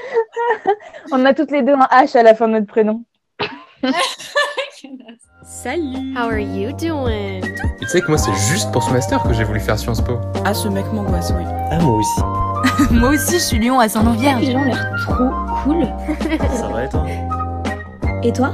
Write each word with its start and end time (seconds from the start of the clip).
On 1.12 1.24
a 1.24 1.34
toutes 1.34 1.50
les 1.50 1.62
deux 1.62 1.74
un 1.74 1.86
H 1.90 2.16
à 2.16 2.22
la 2.22 2.34
fin 2.34 2.48
de 2.48 2.54
notre 2.54 2.66
prénom. 2.66 3.04
Salut 5.44 6.14
How 6.16 6.28
are 6.30 6.38
you 6.38 6.72
doing? 6.72 7.42
Et 7.44 7.84
tu 7.84 7.86
sais 7.88 8.00
que 8.00 8.08
moi, 8.08 8.18
c'est 8.18 8.34
juste 8.52 8.70
pour 8.72 8.82
ce 8.82 8.90
master 8.90 9.22
que 9.22 9.32
j'ai 9.32 9.44
voulu 9.44 9.60
faire 9.60 9.78
Sciences 9.78 10.00
Po. 10.00 10.18
Ah, 10.44 10.54
ce 10.54 10.68
mec 10.68 10.84
m'angoisse, 10.92 11.32
oui. 11.36 11.44
Ah, 11.70 11.78
moi 11.80 11.96
aussi. 11.96 12.20
moi 12.92 13.10
aussi, 13.10 13.34
je 13.34 13.38
suis 13.38 13.58
Lyon 13.58 13.80
à 13.80 13.88
Saint-Vierge. 13.88 14.40
Les 14.40 14.52
gens 14.52 14.60
ont 14.60 14.64
l'air 14.64 14.90
trop 15.02 15.30
cool. 15.64 15.86
Ça 16.54 16.68
va 16.68 16.84
et 16.84 16.88
toi? 16.88 17.06
Et 18.22 18.32
toi? 18.32 18.52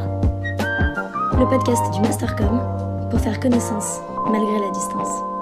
Le 1.38 1.46
podcast 1.48 1.82
du 1.94 2.00
Mastercom 2.00 2.60
pour 3.10 3.20
faire 3.20 3.38
connaissance 3.38 4.00
malgré 4.30 4.58
la 4.58 4.70
distance. 4.70 5.37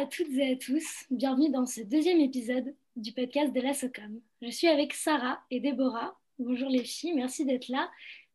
À 0.00 0.06
toutes 0.06 0.32
et 0.32 0.52
à 0.52 0.56
tous, 0.56 1.04
bienvenue 1.10 1.50
dans 1.50 1.66
ce 1.66 1.82
deuxième 1.82 2.20
épisode 2.20 2.74
du 2.96 3.12
podcast 3.12 3.52
de 3.52 3.60
la 3.60 3.74
SOCOM. 3.74 4.18
Je 4.40 4.48
suis 4.48 4.66
avec 4.66 4.94
Sarah 4.94 5.44
et 5.50 5.60
Déborah 5.60 6.18
Bonjour 6.38 6.70
les 6.70 6.84
filles, 6.84 7.12
merci 7.12 7.44
d'être 7.44 7.68
là. 7.68 7.90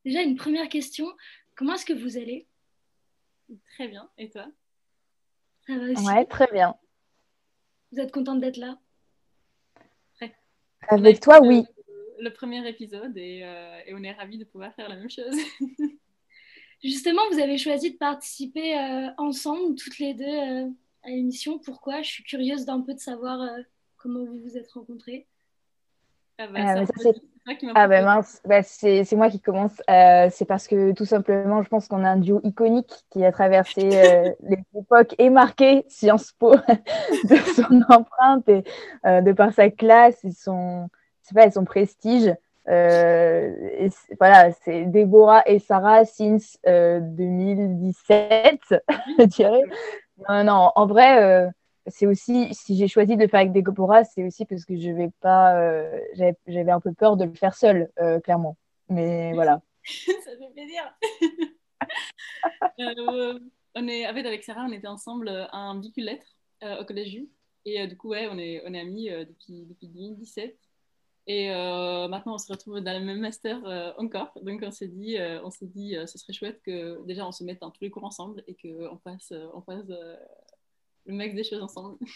Déjà, 0.05 0.21
une 0.21 0.35
première 0.35 0.69
question. 0.69 1.07
Comment 1.55 1.73
est-ce 1.73 1.87
que 1.87 1.93
vous 1.93 2.17
allez? 2.17 2.45
Très 3.73 3.87
bien. 3.87 4.07
Et 4.19 4.29
toi? 4.29 4.45
Ça 5.65 5.75
va 5.75 5.85
aussi? 5.85 6.05
Ouais, 6.05 6.25
très 6.25 6.45
bien. 6.53 6.75
Vous 7.91 7.99
êtes 7.99 8.11
contente 8.11 8.41
d'être 8.41 8.57
là? 8.57 8.77
Avec 10.87 11.19
toi, 11.19 11.39
oui. 11.41 11.63
Le, 12.19 12.29
premier 12.29 12.69
épisode 12.69 13.17
euh, 13.17 13.79
et, 13.87 13.93
on 13.95 14.03
est 14.03 14.11
ravis 14.11 14.37
de 14.37 14.45
pouvoir 14.45 14.71
faire 14.75 14.87
la 14.87 14.97
même 14.97 15.09
chose. 15.09 15.35
Justement, 16.83 17.23
vous 17.31 17.39
avez 17.39 17.57
choisi 17.57 17.93
de 17.93 17.97
participer 17.97 18.77
euh, 18.77 19.09
ensemble, 19.17 19.73
toutes 19.73 19.97
les 19.97 20.13
deux, 20.13 20.25
euh, 20.25 20.69
à 21.05 21.09
l'émission. 21.09 21.59
Pourquoi? 21.59 22.01
Je 22.01 22.09
suis 22.09 22.23
curieuse 22.23 22.65
d'un 22.65 22.81
peu 22.81 22.93
de 22.93 22.99
savoir 22.99 23.39
comment 23.97 24.25
vous 24.25 24.39
vous 24.39 24.57
êtes 24.57 24.71
rencontrées. 24.71 25.27
Ah 26.37 26.47
bah, 26.47 26.59
ah 27.75 27.87
ben 27.87 28.03
mince, 28.03 28.41
bah, 28.43 28.61
c'est 28.63 29.09
moi 29.13 29.29
qui 29.29 29.39
commence. 29.39 29.81
Euh, 29.89 30.27
c'est 30.31 30.45
parce 30.45 30.67
que 30.67 30.91
tout 30.93 31.05
simplement, 31.05 31.61
je 31.63 31.69
pense 31.69 31.87
qu'on 31.87 32.03
a 32.03 32.09
un 32.09 32.17
duo 32.17 32.41
iconique 32.43 32.91
qui 33.11 33.23
a 33.23 33.31
traversé 33.31 33.89
euh, 33.93 34.31
les 34.41 34.57
époques 34.77 35.15
et 35.17 35.29
marqué 35.29 35.85
Sciences 35.87 36.33
Po 36.33 36.55
de 37.23 37.35
son 37.55 37.81
empreinte 37.87 38.49
et 38.49 38.63
euh, 39.05 39.21
de 39.21 39.31
par 39.31 39.53
sa 39.53 39.69
classe 39.69 40.25
et 40.25 40.31
son, 40.31 40.89
pas, 41.33 41.51
son 41.51 41.63
prestige. 41.65 42.33
Et 42.67 43.89
voilà, 44.19 44.51
c'est 44.63 44.85
Déborah 44.85 45.43
et 45.45 45.59
Sarah 45.59 46.03
since 46.03 46.57
2017, 46.65 48.59
je 49.19 49.23
dirais. 49.25 49.61
Non, 50.17 50.43
non, 50.43 50.71
en 50.75 50.85
vrai 50.85 51.51
c'est 51.87 52.07
aussi, 52.07 52.53
si 52.53 52.75
j'ai 52.75 52.87
choisi 52.87 53.15
de 53.15 53.21
le 53.21 53.27
faire 53.27 53.41
avec 53.41 53.51
Déborah, 53.51 54.03
c'est 54.03 54.23
aussi 54.23 54.45
parce 54.45 54.65
que 54.65 54.75
je 54.75 54.89
vais 54.89 55.11
pas, 55.21 55.59
euh, 55.59 55.99
j'avais 56.47 56.71
un 56.71 56.79
peu 56.79 56.93
peur 56.93 57.17
de 57.17 57.25
le 57.25 57.33
faire 57.33 57.55
seul, 57.55 57.91
euh, 57.99 58.19
clairement. 58.19 58.57
Mais 58.89 59.31
voilà. 59.33 59.61
Ça 59.83 60.31
fait 60.37 60.51
plaisir. 60.53 60.97
euh, 62.79 63.39
on 63.75 63.87
est, 63.87 64.05
avec 64.05 64.43
Sarah, 64.43 64.65
on 64.67 64.71
était 64.71 64.87
ensemble 64.87 65.29
à 65.29 65.57
un 65.57 65.81
lettres 65.97 66.35
au 66.79 66.85
collège 66.85 67.21
Et 67.65 67.85
du 67.85 67.97
coup, 67.97 68.09
ouais, 68.09 68.27
on 68.31 68.39
est, 68.39 68.63
on 68.65 68.73
est 68.73 68.79
amis 68.79 69.09
depuis, 69.09 69.65
depuis 69.65 69.87
2017. 69.87 70.57
Et 71.27 71.49
maintenant, 71.49 72.35
on 72.35 72.37
se 72.37 72.51
retrouve 72.51 72.81
dans 72.81 72.99
le 72.99 73.03
même 73.03 73.19
master 73.19 73.59
encore. 73.97 74.31
Donc, 74.43 74.61
on 74.63 74.71
s'est 74.71 74.87
dit, 74.87 75.17
on 75.43 75.49
s'est 75.49 75.65
dit, 75.65 75.95
ce 76.05 76.17
serait 76.19 76.33
chouette 76.33 76.61
que 76.63 77.03
déjà 77.05 77.27
on 77.27 77.31
se 77.31 77.43
mette 77.43 77.61
dans 77.61 77.71
tous 77.71 77.83
les 77.83 77.89
cours 77.89 78.03
ensemble 78.03 78.43
et 78.47 78.55
qu'on 78.55 78.97
passe, 78.97 79.33
on 79.53 79.61
passe 79.61 79.85
le 79.87 81.13
max 81.13 81.33
des 81.33 81.43
choses 81.43 81.61
ensemble. 81.61 81.97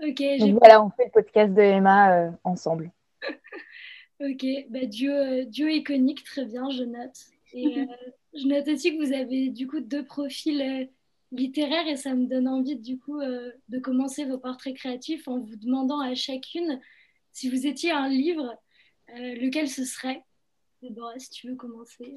Ok. 0.00 0.22
Donc 0.38 0.58
voilà, 0.60 0.84
on 0.84 0.90
fait 0.90 1.06
le 1.06 1.10
podcast 1.10 1.52
de 1.52 1.60
Emma 1.60 2.12
euh, 2.12 2.30
ensemble. 2.44 2.92
ok, 4.20 4.46
bah, 4.70 4.86
duo, 4.86 5.10
euh, 5.10 5.44
duo, 5.44 5.66
iconique, 5.66 6.22
très 6.22 6.44
bien, 6.44 6.70
je 6.70 6.84
note. 6.84 7.16
Et 7.52 7.80
euh, 7.80 7.84
je 8.34 8.46
note 8.46 8.68
aussi 8.68 8.96
que 8.96 9.04
vous 9.04 9.12
avez 9.12 9.50
du 9.50 9.66
coup 9.66 9.80
deux 9.80 10.04
profils 10.04 10.88
littéraires 11.32 11.88
et 11.88 11.96
ça 11.96 12.14
me 12.14 12.26
donne 12.26 12.46
envie 12.46 12.76
du 12.76 12.98
coup 12.98 13.20
de 13.20 13.78
commencer 13.80 14.24
vos 14.24 14.38
portraits 14.38 14.76
créatifs 14.76 15.28
en 15.28 15.40
vous 15.40 15.56
demandant 15.56 16.00
à 16.00 16.14
chacune 16.14 16.80
si 17.38 17.48
vous 17.48 17.66
étiez 17.66 17.92
un 17.92 18.08
livre, 18.08 18.58
lequel 19.08 19.68
ce 19.68 19.84
serait? 19.84 20.22
Déborah, 20.82 21.18
si 21.18 21.30
tu 21.30 21.48
veux 21.48 21.56
commencer. 21.56 22.14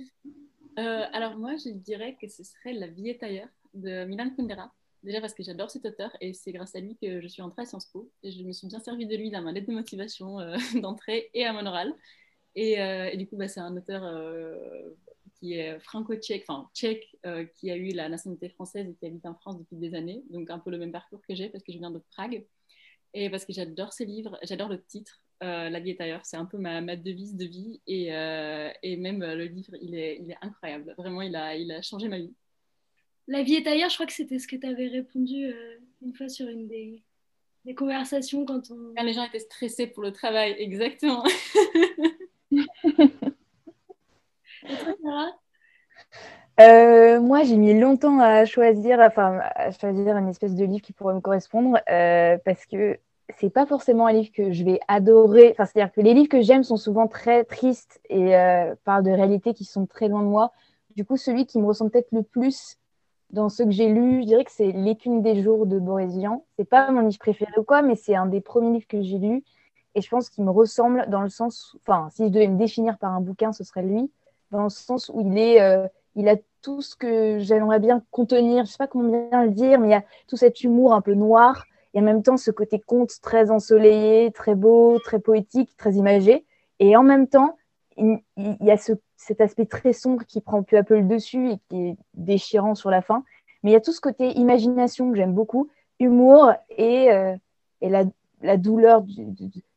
alors 0.78 1.38
moi, 1.38 1.56
je 1.58 1.70
dirais 1.70 2.18
que 2.20 2.28
ce 2.28 2.44
serait 2.44 2.74
La 2.74 2.88
vie 2.88 3.10
est 3.10 3.22
ailleurs 3.22 3.50
de 3.74 4.06
Milan 4.06 4.32
Kundera. 4.36 4.74
Déjà 5.04 5.20
parce 5.20 5.34
que 5.34 5.42
j'adore 5.42 5.72
cet 5.72 5.86
auteur 5.86 6.16
et 6.22 6.34
c'est 6.34 6.52
grâce 6.52 6.76
à 6.76 6.80
lui 6.80 6.96
que 6.96 7.22
je 7.22 7.28
suis 7.28 7.42
entrée 7.42 7.64
à 7.64 7.66
Sciences 7.66 7.88
Po. 7.88 8.12
Je 8.24 8.44
me 8.44 8.52
suis 8.52 8.68
bien 8.68 8.80
servi 8.80 9.08
de 9.08 9.16
lui 9.16 9.32
dans 9.32 9.42
ma 9.42 9.52
lettre 9.52 9.68
de 9.68 9.74
motivation 9.74 10.40
euh, 10.40 10.58
d'entrée 10.82 11.30
et 11.34 11.46
à 11.46 11.54
mon 11.54 11.66
oral. 11.66 11.94
Et, 12.56 12.82
euh, 12.82 13.16
du 13.16 13.28
coup, 13.28 13.36
bah, 13.36 13.48
c'est 13.48 13.62
un 13.62 13.76
auteur 13.76 14.04
euh, 14.04 14.56
qui 15.40 15.54
est 15.54 15.80
franco-tchèque, 15.80 16.46
enfin 16.48 16.70
tchèque, 16.76 17.18
qui 17.56 17.72
a 17.72 17.76
eu 17.76 17.90
la 17.94 18.10
nationalité 18.10 18.50
française 18.50 18.88
et 18.90 18.94
qui 18.94 19.08
habite 19.08 19.26
en 19.26 19.34
France 19.34 19.58
depuis 19.58 19.78
des 19.78 19.96
années. 19.96 20.24
Donc 20.30 20.52
un 20.52 20.60
peu 20.60 20.70
le 20.70 20.78
même 20.78 20.92
parcours 20.92 21.22
que 21.28 21.34
j'ai 21.34 21.50
parce 21.50 21.64
que 21.64 21.72
je 21.72 21.80
viens 21.80 21.92
de 21.92 22.02
Prague. 22.12 22.46
Et 23.14 23.30
parce 23.30 23.46
que 23.46 23.54
j'adore 23.54 23.94
ses 23.94 24.06
livres, 24.06 24.38
j'adore 24.44 24.70
le 24.70 24.82
titre, 24.82 25.22
La 25.42 25.80
vie 25.80 25.92
est 25.92 26.02
ailleurs. 26.02 26.26
C'est 26.26 26.38
un 26.38 26.46
peu 26.46 26.58
ma, 26.58 26.82
ma, 26.82 26.96
devise 26.96 27.36
de 27.36 27.46
vie. 27.46 27.82
Et, 27.88 28.08
et 28.84 28.98
même 28.98 29.20
le 29.20 29.46
livre, 29.46 29.76
il 29.82 29.96
est, 29.96 30.20
il 30.22 30.32
est 30.32 30.38
incroyable. 30.42 30.94
Vraiment, 30.98 31.22
il 31.22 31.36
a, 31.36 31.56
il 31.56 31.72
a 31.72 31.82
changé 31.82 32.08
ma 32.08 32.20
vie. 32.20 32.34
La 33.28 33.44
vie 33.44 33.56
est 33.56 33.68
ailleurs, 33.68 33.90
je 33.90 33.96
crois 33.96 34.06
que 34.06 34.14
c'était 34.14 34.40
ce 34.40 34.48
que 34.48 34.56
tu 34.58 34.68
avais 34.68 34.88
répondu 34.88 35.46
euh, 35.46 35.78
une 36.02 36.14
fois 36.14 36.28
sur 36.28 36.48
une 36.48 36.68
des, 36.68 37.04
conversations 37.78 38.46
quand 38.46 38.72
on. 38.72 38.94
Quand 38.96 39.04
les 39.04 39.14
gens 39.14 39.24
étaient 39.24 39.40
stressés 39.40 39.88
pour 39.88 40.04
le 40.04 40.12
travail, 40.12 40.54
exactement. 40.58 41.24
Euh, 46.60 47.20
moi, 47.22 47.44
j'ai 47.44 47.58
mis 47.58 47.80
longtemps 47.80 48.20
à 48.20 48.46
choisir, 48.46 49.00
enfin, 49.00 49.40
à 49.56 49.72
choisir 49.72 50.18
une 50.18 50.28
espèce 50.28 50.56
de 50.56 50.66
livre 50.66 50.82
qui 50.82 50.94
pourrait 50.94 51.16
me 51.16 51.22
correspondre 51.22 51.78
euh, 51.90 52.38
parce 52.46 52.66
que 52.66 53.00
c'est 53.40 53.50
pas 53.50 53.66
forcément 53.66 54.08
un 54.08 54.14
livre 54.14 54.32
que 54.34 54.52
je 54.52 54.64
vais 54.64 54.80
adorer. 54.88 55.52
Enfin, 55.52 55.66
c'est-à-dire 55.66 55.94
que 55.94 56.02
les 56.02 56.14
livres 56.14 56.30
que 56.30 56.42
j'aime 56.42 56.64
sont 56.64 56.78
souvent 56.78 57.08
très 57.08 57.46
tristes 57.46 58.02
et 58.10 58.34
parlent 58.84 59.04
de 59.04 59.12
réalités 59.12 59.54
qui 59.54 59.64
sont 59.64 59.86
très 59.86 60.10
loin 60.10 60.22
de 60.22 60.28
moi. 60.28 60.52
Du 60.96 61.06
coup, 61.06 61.16
celui 61.16 61.46
qui 61.46 61.58
me 61.58 61.66
ressemble 61.66 61.92
peut-être 61.92 62.12
le 62.12 62.24
plus, 62.24 62.78
dans 63.32 63.48
ce 63.48 63.64
que 63.64 63.72
j'ai 63.72 63.88
lu, 63.88 64.22
je 64.22 64.28
dirais 64.28 64.44
que 64.44 64.52
c'est 64.52 64.72
L'écume 64.72 65.22
des 65.22 65.42
jours 65.42 65.66
de 65.66 65.80
Boris 65.80 66.14
Vian. 66.16 66.44
C'est 66.58 66.66
pas 66.66 66.92
mon 66.92 67.02
livre 67.02 67.20
préféré 67.20 67.52
ou 67.58 67.64
quoi, 67.64 67.82
mais 67.82 67.96
c'est 67.96 68.16
un 68.16 68.26
des 68.26 68.42
premiers 68.42 68.74
livres 68.74 68.88
que 68.88 69.02
j'ai 69.02 69.18
lu. 69.18 69.44
Et 69.96 70.02
je 70.02 70.10
pense 70.10 70.30
qu'il 70.30 70.44
me 70.44 70.52
ressemble 70.52 71.06
dans 71.10 71.22
le 71.22 71.30
sens, 71.30 71.76
enfin, 71.82 72.10
si 72.12 72.26
je 72.26 72.30
devais 72.30 72.48
me 72.48 72.58
définir 72.58 72.98
par 72.98 73.14
un 73.14 73.22
bouquin, 73.22 73.54
ce 73.54 73.64
serait 73.64 73.84
lui, 73.84 74.12
dans 74.52 74.64
le 74.64 74.70
sens 74.70 75.10
où 75.14 75.22
il 75.22 75.38
est, 75.38 75.62
euh, 75.62 75.88
il 76.16 76.28
a 76.30 76.36
tout 76.62 76.82
ce 76.82 76.96
que 76.96 77.40
j'aimerais 77.40 77.80
bien 77.80 78.04
contenir. 78.12 78.66
Je 78.66 78.72
sais 78.72 78.78
pas 78.78 78.88
comment 78.88 79.28
bien 79.30 79.44
le 79.44 79.52
dire, 79.52 79.80
mais 79.80 79.88
il 79.88 79.92
y 79.92 79.96
a 79.96 80.04
tout 80.28 80.38
cet 80.38 80.64
humour 80.64 80.94
un 80.94 81.02
peu 81.02 81.14
noir 81.14 81.66
et 81.94 82.00
en 82.00 82.04
même 82.04 82.24
temps 82.24 82.38
ce 82.38 82.52
côté 82.52 82.80
conte 82.80 83.12
très 83.22 83.52
ensoleillé, 83.52 84.32
très 84.32 84.56
beau, 84.56 85.00
très 85.00 85.20
poétique, 85.20 85.76
très 85.78 85.94
imagé. 85.94 86.46
Et 86.80 86.96
en 86.96 87.04
même 87.04 87.28
temps, 87.28 87.58
il, 87.98 88.20
y 88.38 88.72
a 88.72 88.78
ce 88.78 88.94
cet 89.18 89.40
aspect 89.40 89.68
très 89.68 89.94
sombre 89.94 90.26
qui 90.26 90.42
prend 90.42 90.64
peu 90.64 90.78
à 90.78 90.84
peu 90.84 90.98
le 90.98 91.04
dessus 91.04 91.52
et 91.52 91.58
qui 91.70 91.90
est 91.90 91.98
déchirant 92.16 92.74
sur 92.74 92.90
la 92.90 93.04
fin. 93.04 93.24
Mais 93.62 93.70
il 93.70 93.74
y 93.74 93.78
a 93.78 93.82
tout 93.82 93.92
ce 93.92 94.02
côté 94.02 94.32
imagination 94.32 95.12
que 95.12 95.18
j'aime 95.18 95.34
beaucoup, 95.34 95.70
humour 96.00 96.52
et, 96.76 97.12
euh, 97.12 97.36
et 97.82 97.90
la, 97.90 98.06
la, 98.42 98.58
douleur 98.58 99.04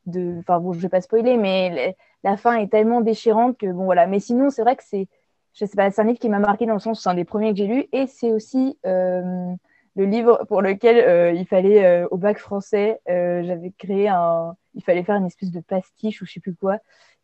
de. 0.06 0.38
Enfin, 0.38 0.60
bon, 0.60 0.72
je 0.72 0.78
vais 0.78 0.88
pas 0.88 1.02
spoiler, 1.02 1.36
mais 1.36 1.94
la 2.22 2.38
fin 2.38 2.56
est 2.56 2.70
tellement 2.70 3.02
déchirante 3.02 3.58
que, 3.58 3.66
bon, 3.66 3.84
voilà. 3.84 4.06
Mais 4.06 4.20
sinon, 4.20 4.48
c'est 4.48 4.62
vrai 4.62 4.76
que 4.76 4.84
c'est. 4.84 5.08
Je 5.54 5.64
sais 5.64 5.76
pas, 5.76 5.90
c'est 5.90 6.00
un 6.00 6.04
livre 6.04 6.18
qui 6.18 6.28
m'a 6.28 6.38
marqué 6.40 6.66
dans 6.66 6.74
le 6.74 6.80
sens 6.80 7.02
c'est 7.02 7.08
un 7.08 7.14
des 7.14 7.24
premiers 7.24 7.52
que 7.52 7.58
j'ai 7.58 7.66
lu 7.66 7.86
et 7.92 8.06
c'est 8.06 8.32
aussi. 8.32 8.78
Euh, 8.86 9.54
le 9.96 10.06
livre 10.06 10.44
pour 10.48 10.60
lequel 10.60 10.96
euh, 10.96 11.30
il 11.30 11.46
fallait 11.46 12.02
au 12.10 12.16
bac 12.16 12.38
français, 12.38 13.00
j'avais 13.06 13.70
créé 13.78 14.08
un, 14.08 14.56
il 14.74 14.82
fallait 14.82 15.04
faire 15.04 15.14
une 15.14 15.26
espèce 15.26 15.52
de 15.52 15.60
pastiche 15.60 16.20
ou 16.20 16.26
je 16.26 16.32
sais 16.32 16.40
plus 16.40 16.56
quoi, 16.56 16.78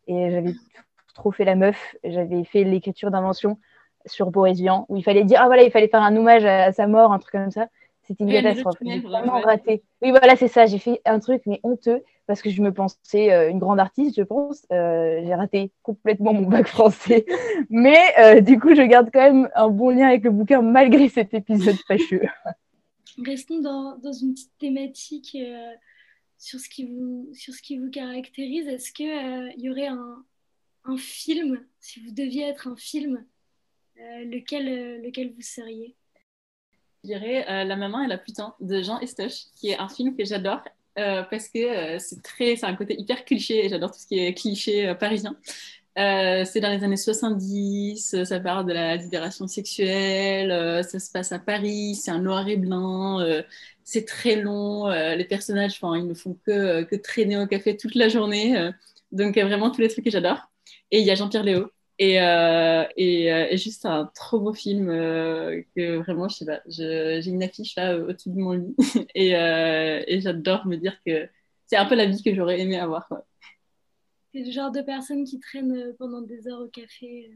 et 0.07 0.31
j'avais 0.31 0.53
trop 1.13 1.31
fait 1.31 1.45
la 1.45 1.55
meuf. 1.55 1.95
J'avais 2.03 2.43
fait 2.43 2.63
l'écriture 2.63 3.11
d'invention 3.11 3.57
sur 4.05 4.31
Boris 4.31 4.57
Vian, 4.57 4.85
où 4.89 4.97
il 4.97 5.03
fallait 5.03 5.23
dire, 5.23 5.39
ah 5.41 5.45
voilà, 5.45 5.63
il 5.63 5.71
fallait 5.71 5.87
faire 5.87 6.01
un 6.01 6.15
hommage 6.15 6.45
à, 6.45 6.71
sa 6.71 6.87
mort, 6.87 7.13
un 7.13 7.19
truc 7.19 7.33
comme 7.33 7.51
ça. 7.51 7.67
C'était 8.03 8.23
une 8.23 8.31
catastrophe. 8.31 8.77
J'ai 8.81 8.99
vraiment 8.99 9.39
raté. 9.39 9.83
Oui, 10.01 10.09
voilà, 10.09 10.35
c'est 10.35 10.47
ça. 10.47 10.65
J'ai 10.65 10.79
fait 10.79 11.01
un 11.05 11.19
truc, 11.19 11.43
mais 11.45 11.59
honteux, 11.63 12.03
parce 12.25 12.41
que 12.41 12.49
je 12.49 12.61
me 12.61 12.73
pensais 12.73 13.31
euh, 13.31 13.49
une 13.49 13.59
grande 13.59 13.79
artiste, 13.79 14.15
je 14.17 14.23
pense. 14.23 14.65
Euh, 14.71 15.21
j'ai 15.23 15.35
raté 15.35 15.71
complètement 15.83 16.33
mon 16.33 16.47
bac 16.47 16.67
français. 16.67 17.25
mais 17.69 17.99
euh, 18.19 18.41
du 18.41 18.59
coup, 18.59 18.73
je 18.73 18.81
garde 18.81 19.09
quand 19.13 19.21
même 19.21 19.49
un 19.55 19.69
bon 19.69 19.89
lien 19.89 20.07
avec 20.07 20.23
le 20.23 20.31
bouquin, 20.31 20.61
malgré 20.61 21.09
cet 21.09 21.33
épisode 21.33 21.75
fâcheux. 21.87 22.23
Restons 23.23 23.59
dans, 23.59 23.97
dans 23.97 24.13
une 24.13 24.33
petite 24.33 24.57
thématique 24.57 25.37
sur, 26.37 26.59
ce 26.59 26.69
qui 26.69 26.85
vous, 26.85 27.29
sur 27.33 27.53
ce 27.53 27.61
qui 27.61 27.77
vous 27.77 27.89
caractérise. 27.91 28.67
Est-ce 28.67 28.91
qu'il 28.91 29.07
il 29.57 29.63
y 29.63 29.69
aurait 29.69 29.87
un, 29.87 30.23
un 30.85 30.97
film, 30.97 31.63
si 31.79 31.99
vous 31.99 32.11
deviez 32.11 32.45
être 32.45 32.67
un 32.67 32.75
film, 32.75 33.23
lequel, 33.97 35.01
lequel 35.03 35.33
vous 35.33 35.41
seriez? 35.41 35.95
Dirais 37.03 37.45
euh, 37.49 37.63
La 37.63 37.75
maman 37.75 38.03
et 38.03 38.07
la 38.07 38.17
putain 38.17 38.53
de 38.59 38.81
Jean 38.81 38.99
Estoche, 38.99 39.45
qui 39.55 39.69
est 39.69 39.77
un 39.77 39.89
film 39.89 40.15
que 40.15 40.25
j'adore 40.25 40.61
euh, 40.99 41.23
parce 41.23 41.47
que 41.47 41.59
euh, 41.59 41.99
c'est 41.99 42.21
très, 42.21 42.55
c'est 42.55 42.65
un 42.65 42.75
côté 42.75 42.99
hyper 42.99 43.25
cliché 43.25 43.65
et 43.65 43.69
j'adore 43.69 43.91
tout 43.91 43.99
ce 43.99 44.07
qui 44.07 44.19
est 44.19 44.33
cliché 44.33 44.93
parisien. 44.99 45.35
C'est 45.95 46.59
dans 46.61 46.69
les 46.71 46.83
années 46.83 46.97
70, 46.97 48.23
ça 48.23 48.39
parle 48.39 48.65
de 48.65 48.73
la 48.73 48.95
libération 48.95 49.47
sexuelle, 49.47 50.83
ça 50.83 50.99
se 50.99 51.11
passe 51.11 51.31
à 51.33 51.39
Paris, 51.39 51.95
c'est 51.95 52.11
un 52.11 52.19
noir 52.19 52.47
et 52.47 52.55
blanc, 52.55 53.19
c'est 53.83 54.07
très 54.07 54.37
long, 54.37 54.87
les 54.87 55.25
personnages, 55.25 55.79
ils 55.83 56.07
ne 56.07 56.13
font 56.13 56.37
que, 56.45 56.83
que 56.83 56.95
traîner 56.95 57.37
au 57.37 57.45
café 57.45 57.75
toute 57.75 57.95
la 57.95 58.07
journée, 58.07 58.71
donc 59.11 59.37
vraiment 59.37 59.69
tous 59.69 59.81
les 59.81 59.89
trucs 59.89 60.05
que 60.05 60.11
j'adore. 60.11 60.49
Et 60.91 61.01
il 61.01 61.05
y 61.05 61.11
a 61.11 61.15
Jean-Pierre 61.15 61.43
Léo, 61.43 61.69
et, 62.01 62.19
euh, 62.19 62.81
euh, 62.83 63.47
et 63.51 63.57
juste 63.57 63.85
un 63.85 64.09
trop 64.15 64.39
beau 64.39 64.55
film 64.55 64.89
euh, 64.89 65.61
que 65.75 65.97
vraiment, 65.97 66.27
je 66.27 66.37
sais 66.37 66.45
pas, 66.47 66.59
j'ai 66.65 67.27
une 67.27 67.43
affiche 67.43 67.75
là 67.75 67.95
au-dessus 67.95 68.31
de 68.31 68.39
mon 68.39 68.53
lit, 68.53 68.75
et, 69.13 70.19
j'adore 70.19 70.65
me 70.65 70.77
dire 70.77 70.97
que 71.05 71.29
c'est 71.67 71.77
un 71.77 71.85
peu 71.85 71.93
la 71.93 72.07
vie 72.07 72.23
que 72.23 72.33
j'aurais 72.33 72.59
aimé 72.59 72.79
avoir. 72.79 73.07
C'est 74.33 74.43
le 74.43 74.51
genre 74.51 74.71
de 74.71 74.81
personne 74.81 75.25
qui 75.25 75.39
traîne 75.39 75.93
pendant 75.99 76.23
des 76.23 76.47
heures 76.47 76.61
au 76.61 76.69
café. 76.69 77.29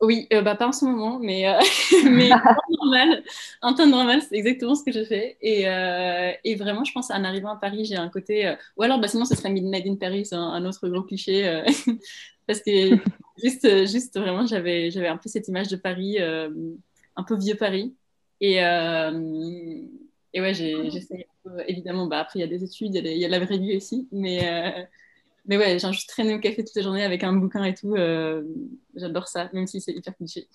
Oui, 0.00 0.26
euh, 0.32 0.40
bah, 0.40 0.54
pas 0.56 0.66
en 0.66 0.72
ce 0.72 0.86
moment, 0.86 1.18
mais, 1.18 1.46
euh, 1.46 1.58
en 2.32 2.54
temps 2.54 2.62
normal, 2.82 3.22
en 3.60 3.74
temps 3.74 3.86
normal, 3.86 4.22
c'est 4.22 4.34
exactement 4.34 4.74
ce 4.74 4.82
que 4.82 4.92
je 4.92 5.04
fais. 5.04 5.36
Et, 5.42 5.68
euh, 5.68 6.32
et 6.42 6.54
vraiment, 6.54 6.84
je 6.84 6.92
pense, 6.92 7.10
en 7.10 7.22
arrivant 7.22 7.50
à 7.50 7.56
Paris, 7.56 7.84
j'ai 7.84 7.96
un 7.96 8.08
côté. 8.08 8.46
euh, 8.46 8.54
ou 8.78 8.82
alors, 8.82 8.98
bah, 8.98 9.08
sinon, 9.08 9.26
ce 9.26 9.34
serait 9.36 9.50
Midnight 9.50 9.86
in 9.86 9.96
Paris, 9.96 10.26
un, 10.32 10.40
un 10.40 10.64
autre 10.64 10.88
gros 10.88 11.02
cliché. 11.02 11.62
parce 12.46 12.60
que 12.62 12.96
juste, 13.42 13.86
juste 13.88 14.18
vraiment, 14.18 14.46
j'avais, 14.46 14.90
un 15.06 15.18
peu 15.18 15.28
cette 15.28 15.48
image 15.48 15.68
de 15.68 15.76
Paris, 15.76 16.18
un 16.18 17.22
peu 17.24 17.36
vieux 17.36 17.56
Paris. 17.56 17.94
Et, 18.40 18.54
et 18.56 20.40
ouais, 20.40 20.54
j'essaie 20.54 21.26
évidemment, 21.66 22.06
bah, 22.06 22.20
après, 22.20 22.38
il 22.38 22.42
y 22.42 22.44
a 22.44 22.48
des 22.48 22.64
études, 22.64 22.94
il 22.94 23.06
y 23.06 23.18
y 23.18 23.24
a 23.26 23.28
la 23.28 23.38
vraie 23.38 23.58
vie 23.58 23.76
aussi. 23.76 24.08
Mais, 24.12 24.88
mais 25.46 25.56
ouais, 25.56 25.78
j'ai 25.78 25.92
juste 25.92 26.08
traîné 26.08 26.34
au 26.34 26.38
café 26.38 26.64
toute 26.64 26.74
la 26.74 26.82
journée 26.82 27.04
avec 27.04 27.24
un 27.24 27.32
bouquin 27.32 27.64
et 27.64 27.74
tout. 27.74 27.94
euh, 27.94 28.42
j'adore 28.94 29.28
ça, 29.28 29.50
même 29.52 29.66
si 29.66 29.80
c'est 29.80 29.92
hyper 29.92 30.16
cliché. 30.16 30.48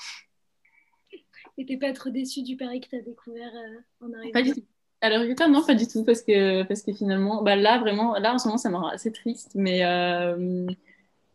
Et 1.57 1.65
t'es 1.65 1.77
pas 1.77 1.93
trop 1.93 2.09
déçu 2.09 2.43
du 2.43 2.57
Paris 2.57 2.81
que 2.81 2.89
t'as 2.89 3.01
découvert 3.01 3.51
euh, 3.55 4.05
en 4.05 4.13
arrivant 4.13 4.31
Pas 4.31 4.41
du 4.41 4.53
tout. 4.53 4.63
Alors, 5.01 5.23
non, 5.49 5.63
pas 5.65 5.75
du 5.75 5.87
tout, 5.87 6.03
parce 6.03 6.21
que, 6.21 6.63
parce 6.63 6.81
que 6.81 6.91
finalement, 6.93 7.43
bah, 7.43 7.55
là, 7.55 7.77
vraiment, 7.77 8.17
là, 8.17 8.33
en 8.33 8.37
ce 8.37 8.47
moment, 8.47 8.57
ça 8.57 8.69
me 8.69 8.75
rend 8.75 8.87
assez 8.87 9.11
triste, 9.11 9.51
mais, 9.53 9.85
euh, 9.85 10.65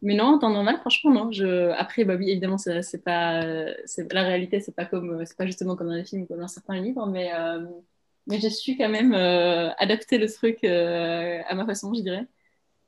mais 0.03 0.15
non, 0.15 0.25
en 0.25 0.39
temps 0.39 0.51
normal, 0.51 0.79
franchement, 0.81 1.11
non. 1.13 1.31
Je... 1.31 1.71
Après, 1.71 2.05
bah 2.05 2.17
oui, 2.19 2.31
évidemment, 2.31 2.59
c'est 2.59 3.05
pas, 3.05 3.45
la 3.45 4.23
réalité, 4.23 4.61
c'est 4.61 4.75
pas 4.75 4.87
comme, 4.87 5.25
c'est 5.25 5.37
pas 5.37 5.47
justement 5.47 5.77
comme 5.77 5.89
dans 5.89 5.95
les 5.95 6.05
films 6.05 6.23
ou 6.23 6.27
comme 6.27 6.41
dans 6.41 6.49
certains 6.49 6.81
livres, 6.81 7.07
mais, 7.07 7.31
euh, 7.35 7.65
mais 8.27 8.41
j'ai 8.41 8.51
su 8.51 8.77
quand 8.77 8.89
même 8.89 9.15
adapter 9.15 10.19
le 10.19 10.29
truc 10.29 10.65
à 10.65 11.55
ma 11.55 11.65
façon, 11.65 11.95
je 11.95 12.01
dirais. 12.01 12.27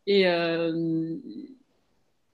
Et, 0.06 0.26
euh, 0.26 1.16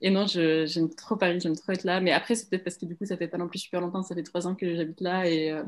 et 0.01 0.11
non, 0.11 0.27
j'aime 0.27 0.91
trop 0.95 1.17
Paris, 1.17 1.41
j'aime 1.41 1.57
trop 1.57 1.73
être 1.73 1.85
là, 1.85 2.01
mais 2.01 2.13
après, 2.13 2.35
c'est 2.35 2.49
peut-être 2.49 2.65
parce 2.65 2.77
que 2.77 2.87
du 2.87 2.97
coup, 2.97 3.05
ça 3.05 3.17
fait 3.17 3.29
pas 3.29 3.39
non 3.39 3.49
plus 3.49 3.59
super 3.59 3.81
longtemps, 3.81 4.03
ça 4.03 4.15
fait 4.15 4.23
trois 4.23 4.47
ans 4.47 4.55
que 4.55 4.75
j'habite 4.75 5.01
là, 5.01 5.29
et, 5.29 5.51
euh, 5.51 5.65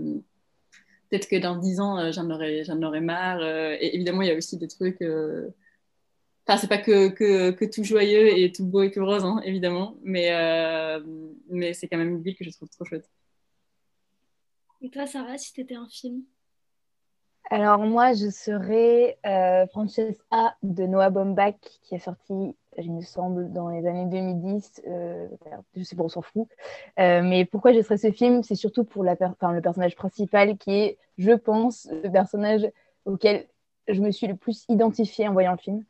peut-être 1.10 1.28
que 1.28 1.36
dans 1.36 1.56
dix 1.56 1.80
ans, 1.80 1.98
euh, 1.98 2.12
j'en 2.12 2.30
aurais, 2.30 2.62
aurais 2.70 3.00
marre. 3.00 3.42
et 3.42 3.94
évidemment, 3.94 4.22
il 4.22 4.28
y 4.28 4.30
a 4.32 4.36
aussi 4.36 4.56
des 4.56 4.68
trucs. 4.68 5.02
Enfin, 6.46 6.56
c'est 6.58 6.68
pas 6.68 6.78
que, 6.78 7.08
que, 7.08 7.64
tout 7.66 7.84
joyeux 7.84 8.38
et 8.38 8.50
tout 8.50 8.66
beau 8.66 8.82
et 8.82 8.90
tout 8.90 9.04
rose, 9.04 9.24
hein, 9.24 9.40
évidemment, 9.44 9.96
mais, 10.02 10.30
mais 11.48 11.74
c'est 11.74 11.88
quand 11.88 11.98
même 11.98 12.10
une 12.10 12.22
ville 12.22 12.36
que 12.36 12.44
je 12.44 12.50
trouve 12.50 12.68
trop 12.70 12.84
chouette. 12.84 13.08
Et 14.82 14.88
toi, 14.88 15.06
Sarah, 15.06 15.36
si 15.36 15.52
t'étais 15.52 15.74
un 15.74 15.88
film? 15.88 16.22
Alors 17.52 17.80
moi, 17.80 18.12
je 18.12 18.30
serais 18.30 19.18
euh, 19.26 19.66
Francesca 19.66 20.54
de 20.62 20.86
Noah 20.86 21.10
Baumbach, 21.10 21.56
qui 21.82 21.96
est 21.96 21.98
sorti, 21.98 22.54
il 22.78 22.92
me 22.92 23.02
semble, 23.02 23.52
dans 23.52 23.68
les 23.68 23.84
années 23.88 24.06
2010. 24.06 24.82
Euh, 24.86 25.26
je 25.74 25.82
sais 25.82 25.96
pas, 25.96 26.04
on 26.04 26.08
s'en 26.08 26.22
fout. 26.22 26.46
Euh, 27.00 27.22
mais 27.24 27.44
pourquoi 27.44 27.72
je 27.72 27.80
serais 27.82 27.96
ce 27.96 28.12
film? 28.12 28.44
C'est 28.44 28.54
surtout 28.54 28.84
pour 28.84 29.02
la 29.02 29.16
le 29.20 29.60
personnage 29.60 29.96
principal 29.96 30.56
qui 30.58 30.70
est, 30.70 30.98
je 31.18 31.32
pense, 31.32 31.88
le 31.90 32.08
personnage 32.08 32.70
auquel 33.04 33.48
je 33.88 34.00
me 34.00 34.12
suis 34.12 34.28
le 34.28 34.36
plus 34.36 34.64
identifiée 34.68 35.26
en 35.26 35.32
voyant 35.32 35.52
le 35.52 35.58
film. 35.58 35.84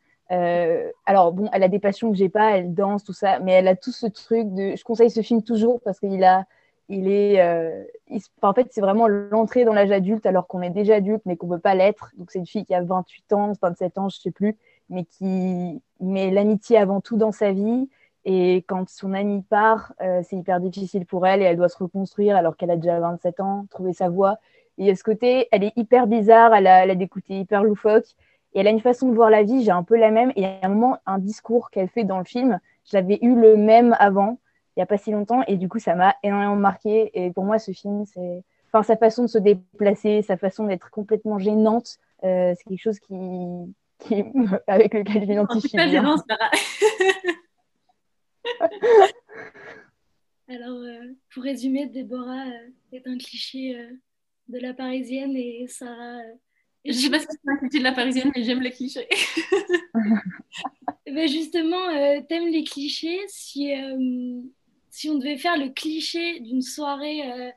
Alors 1.04 1.32
bon, 1.32 1.50
elle 1.52 1.62
a 1.62 1.68
des 1.68 1.78
passions 1.78 2.10
que 2.10 2.16
j'ai 2.16 2.30
pas, 2.30 2.56
elle 2.56 2.72
danse, 2.72 3.04
tout 3.04 3.12
ça, 3.12 3.38
mais 3.40 3.52
elle 3.52 3.68
a 3.68 3.76
tout 3.76 3.92
ce 3.92 4.06
truc 4.06 4.54
de... 4.54 4.76
Je 4.76 4.84
conseille 4.84 5.10
ce 5.10 5.20
film 5.20 5.42
toujours 5.42 5.80
parce 5.82 6.00
qu'il 6.00 6.24
a 6.24 6.46
il 6.90 7.08
est, 7.08 7.40
euh, 7.40 7.84
en 8.42 8.52
fait, 8.52 8.66
c'est 8.72 8.80
vraiment 8.80 9.06
l'entrée 9.06 9.64
dans 9.64 9.72
l'âge 9.72 9.92
adulte 9.92 10.26
alors 10.26 10.48
qu'on 10.48 10.60
est 10.60 10.70
déjà 10.70 10.96
adulte, 10.96 11.22
mais 11.24 11.36
qu'on 11.36 11.46
ne 11.46 11.54
peut 11.54 11.60
pas 11.60 11.76
l'être. 11.76 12.10
Donc, 12.18 12.32
c'est 12.32 12.40
une 12.40 12.46
fille 12.46 12.66
qui 12.66 12.74
a 12.74 12.82
28 12.82 13.32
ans, 13.32 13.52
27 13.62 13.98
ans, 13.98 14.08
je 14.08 14.18
ne 14.18 14.20
sais 14.20 14.30
plus, 14.32 14.56
mais 14.88 15.04
qui 15.04 15.80
met 16.00 16.32
l'amitié 16.32 16.78
avant 16.78 17.00
tout 17.00 17.16
dans 17.16 17.30
sa 17.30 17.52
vie. 17.52 17.88
Et 18.24 18.64
quand 18.66 18.88
son 18.88 19.14
ami 19.14 19.42
part, 19.42 19.92
euh, 20.02 20.20
c'est 20.24 20.36
hyper 20.36 20.60
difficile 20.60 21.06
pour 21.06 21.26
elle 21.28 21.42
et 21.42 21.44
elle 21.44 21.56
doit 21.56 21.68
se 21.68 21.78
reconstruire 21.78 22.36
alors 22.36 22.56
qu'elle 22.56 22.72
a 22.72 22.76
déjà 22.76 22.98
27 22.98 23.38
ans, 23.38 23.66
trouver 23.70 23.92
sa 23.92 24.08
voie. 24.08 24.38
Et 24.76 24.90
a 24.90 24.96
ce 24.96 25.04
côté, 25.04 25.46
elle 25.52 25.62
est 25.62 25.72
hyper 25.76 26.08
bizarre, 26.08 26.52
elle 26.54 26.66
a, 26.66 26.82
elle 26.82 26.90
a 26.90 26.96
des 26.96 27.08
côtés 27.08 27.38
hyper 27.38 27.62
loufoques. 27.62 28.16
Et 28.52 28.60
elle 28.60 28.66
a 28.66 28.70
une 28.70 28.80
façon 28.80 29.08
de 29.08 29.14
voir 29.14 29.30
la 29.30 29.44
vie, 29.44 29.62
j'ai 29.62 29.70
un 29.70 29.84
peu 29.84 29.96
la 29.96 30.10
même. 30.10 30.32
Et 30.34 30.44
a 30.44 30.58
un 30.64 30.68
moment, 30.68 30.98
un 31.06 31.18
discours 31.18 31.70
qu'elle 31.70 31.88
fait 31.88 32.02
dans 32.02 32.18
le 32.18 32.24
film, 32.24 32.58
j'avais 32.84 33.20
eu 33.22 33.36
le 33.36 33.56
même 33.56 33.94
avant 34.00 34.38
il 34.76 34.80
n'y 34.80 34.82
a 34.82 34.86
pas 34.86 34.98
si 34.98 35.10
longtemps 35.10 35.42
et 35.46 35.56
du 35.56 35.68
coup 35.68 35.78
ça 35.78 35.94
m'a 35.94 36.14
énormément 36.22 36.56
marqué 36.56 37.10
et 37.14 37.30
pour 37.32 37.44
moi 37.44 37.58
ce 37.58 37.72
film 37.72 38.04
c'est 38.06 38.42
enfin 38.72 38.82
sa 38.82 38.96
façon 38.96 39.22
de 39.22 39.28
se 39.28 39.38
déplacer 39.38 40.22
sa 40.22 40.36
façon 40.36 40.66
d'être 40.66 40.90
complètement 40.90 41.38
gênante 41.38 41.98
euh, 42.24 42.54
c'est 42.56 42.64
quelque 42.68 42.82
chose 42.82 43.00
qui, 43.00 43.14
qui 44.00 44.24
avec 44.66 44.94
lequel 44.94 45.22
je 45.22 45.26
m'identifie 45.26 45.76
pas 45.76 45.88
gênant, 45.88 46.16
Sarah. 46.28 46.50
Alors, 50.48 50.78
euh, 50.78 51.12
pour 51.32 51.44
résumer, 51.44 51.86
Déborah 51.86 52.46
euh, 52.48 52.68
est 52.92 53.06
un 53.06 53.16
cliché 53.18 53.78
euh, 53.78 53.90
de 54.48 54.58
la 54.58 54.74
parisienne 54.74 55.36
et 55.36 55.66
Sarah. 55.68 56.18
euh, 56.18 56.34
Je 56.84 56.92
sais 56.92 57.10
pas 57.10 57.20
si 57.20 57.26
c'est 57.30 57.50
un 57.50 57.56
cliché 57.56 57.78
de 57.78 57.84
la 57.84 57.92
parisienne, 57.92 58.32
mais 58.34 58.42
j'aime 58.42 58.60
les 58.60 58.72
clichés. 58.72 59.08
Eh 61.06 61.12
ben 61.12 61.26
justement, 61.28 61.88
euh, 61.88 62.20
t'aimes 62.28 62.48
les 62.48 62.62
clichés. 62.62 63.18
Si, 63.26 63.74
euh, 63.74 64.40
si 65.00 65.08
on 65.08 65.16
devait 65.16 65.38
faire 65.38 65.56
le 65.56 65.70
cliché 65.70 66.40
d'une 66.40 66.60
soirée 66.60 67.22
euh, 67.32 67.50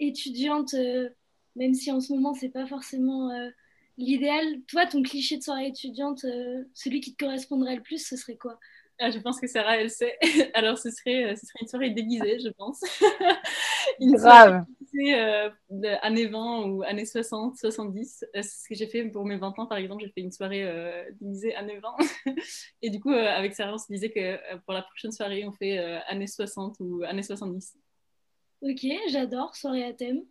étudiante, 0.00 0.72
euh, 0.72 1.10
même 1.54 1.74
si 1.74 1.92
en 1.92 2.00
ce 2.00 2.10
moment 2.10 2.32
c'est 2.32 2.48
pas 2.48 2.66
forcément 2.66 3.30
euh, 3.32 3.50
l'idéal, 3.98 4.62
toi, 4.66 4.86
ton 4.86 5.02
cliché 5.02 5.36
de 5.36 5.42
soirée 5.42 5.66
étudiante, 5.66 6.24
euh, 6.24 6.64
celui 6.72 7.00
qui 7.00 7.14
te 7.14 7.22
correspondrait 7.22 7.76
le 7.76 7.82
plus, 7.82 7.98
ce 7.98 8.16
serait 8.16 8.38
quoi? 8.38 8.58
Ah, 8.98 9.10
je 9.10 9.18
pense 9.18 9.38
que 9.38 9.46
Sarah, 9.46 9.76
elle 9.76 9.90
sait. 9.90 10.16
Alors, 10.54 10.78
ce 10.78 10.90
serait, 10.90 11.36
ce 11.36 11.44
serait 11.44 11.58
une 11.60 11.68
soirée 11.68 11.90
déguisée, 11.90 12.38
je 12.38 12.48
pense. 12.48 12.80
une 14.00 14.16
grave 14.16 14.64
euh, 14.98 15.50
années 16.02 16.26
20 16.26 16.62
ou 16.66 16.82
années 16.82 17.04
60, 17.04 17.56
70. 17.56 18.24
Euh, 18.24 18.28
C'est 18.34 18.42
ce 18.42 18.68
que 18.68 18.74
j'ai 18.74 18.86
fait 18.86 19.04
pour 19.04 19.24
mes 19.24 19.36
20 19.36 19.58
ans, 19.58 19.66
par 19.66 19.78
exemple. 19.78 20.02
J'ai 20.04 20.10
fait 20.12 20.20
une 20.20 20.32
soirée 20.32 20.62
euh, 20.64 21.04
déguisée 21.20 21.54
années 21.54 21.78
20. 21.78 21.96
Et 22.82 22.90
du 22.90 23.00
coup, 23.00 23.12
euh, 23.12 23.26
avec 23.28 23.54
Sarah, 23.54 23.74
on 23.74 23.78
se 23.78 23.86
disait 23.92 24.10
que 24.10 24.20
euh, 24.20 24.38
pour 24.64 24.74
la 24.74 24.82
prochaine 24.82 25.12
soirée, 25.12 25.44
on 25.46 25.52
fait 25.52 25.78
euh, 25.78 25.98
années 26.08 26.26
60 26.26 26.76
ou 26.80 27.02
années 27.04 27.22
70. 27.22 27.76
Ok, 28.62 28.86
j'adore, 29.10 29.54
soirée 29.54 29.84
à 29.84 29.92
thème, 29.92 30.22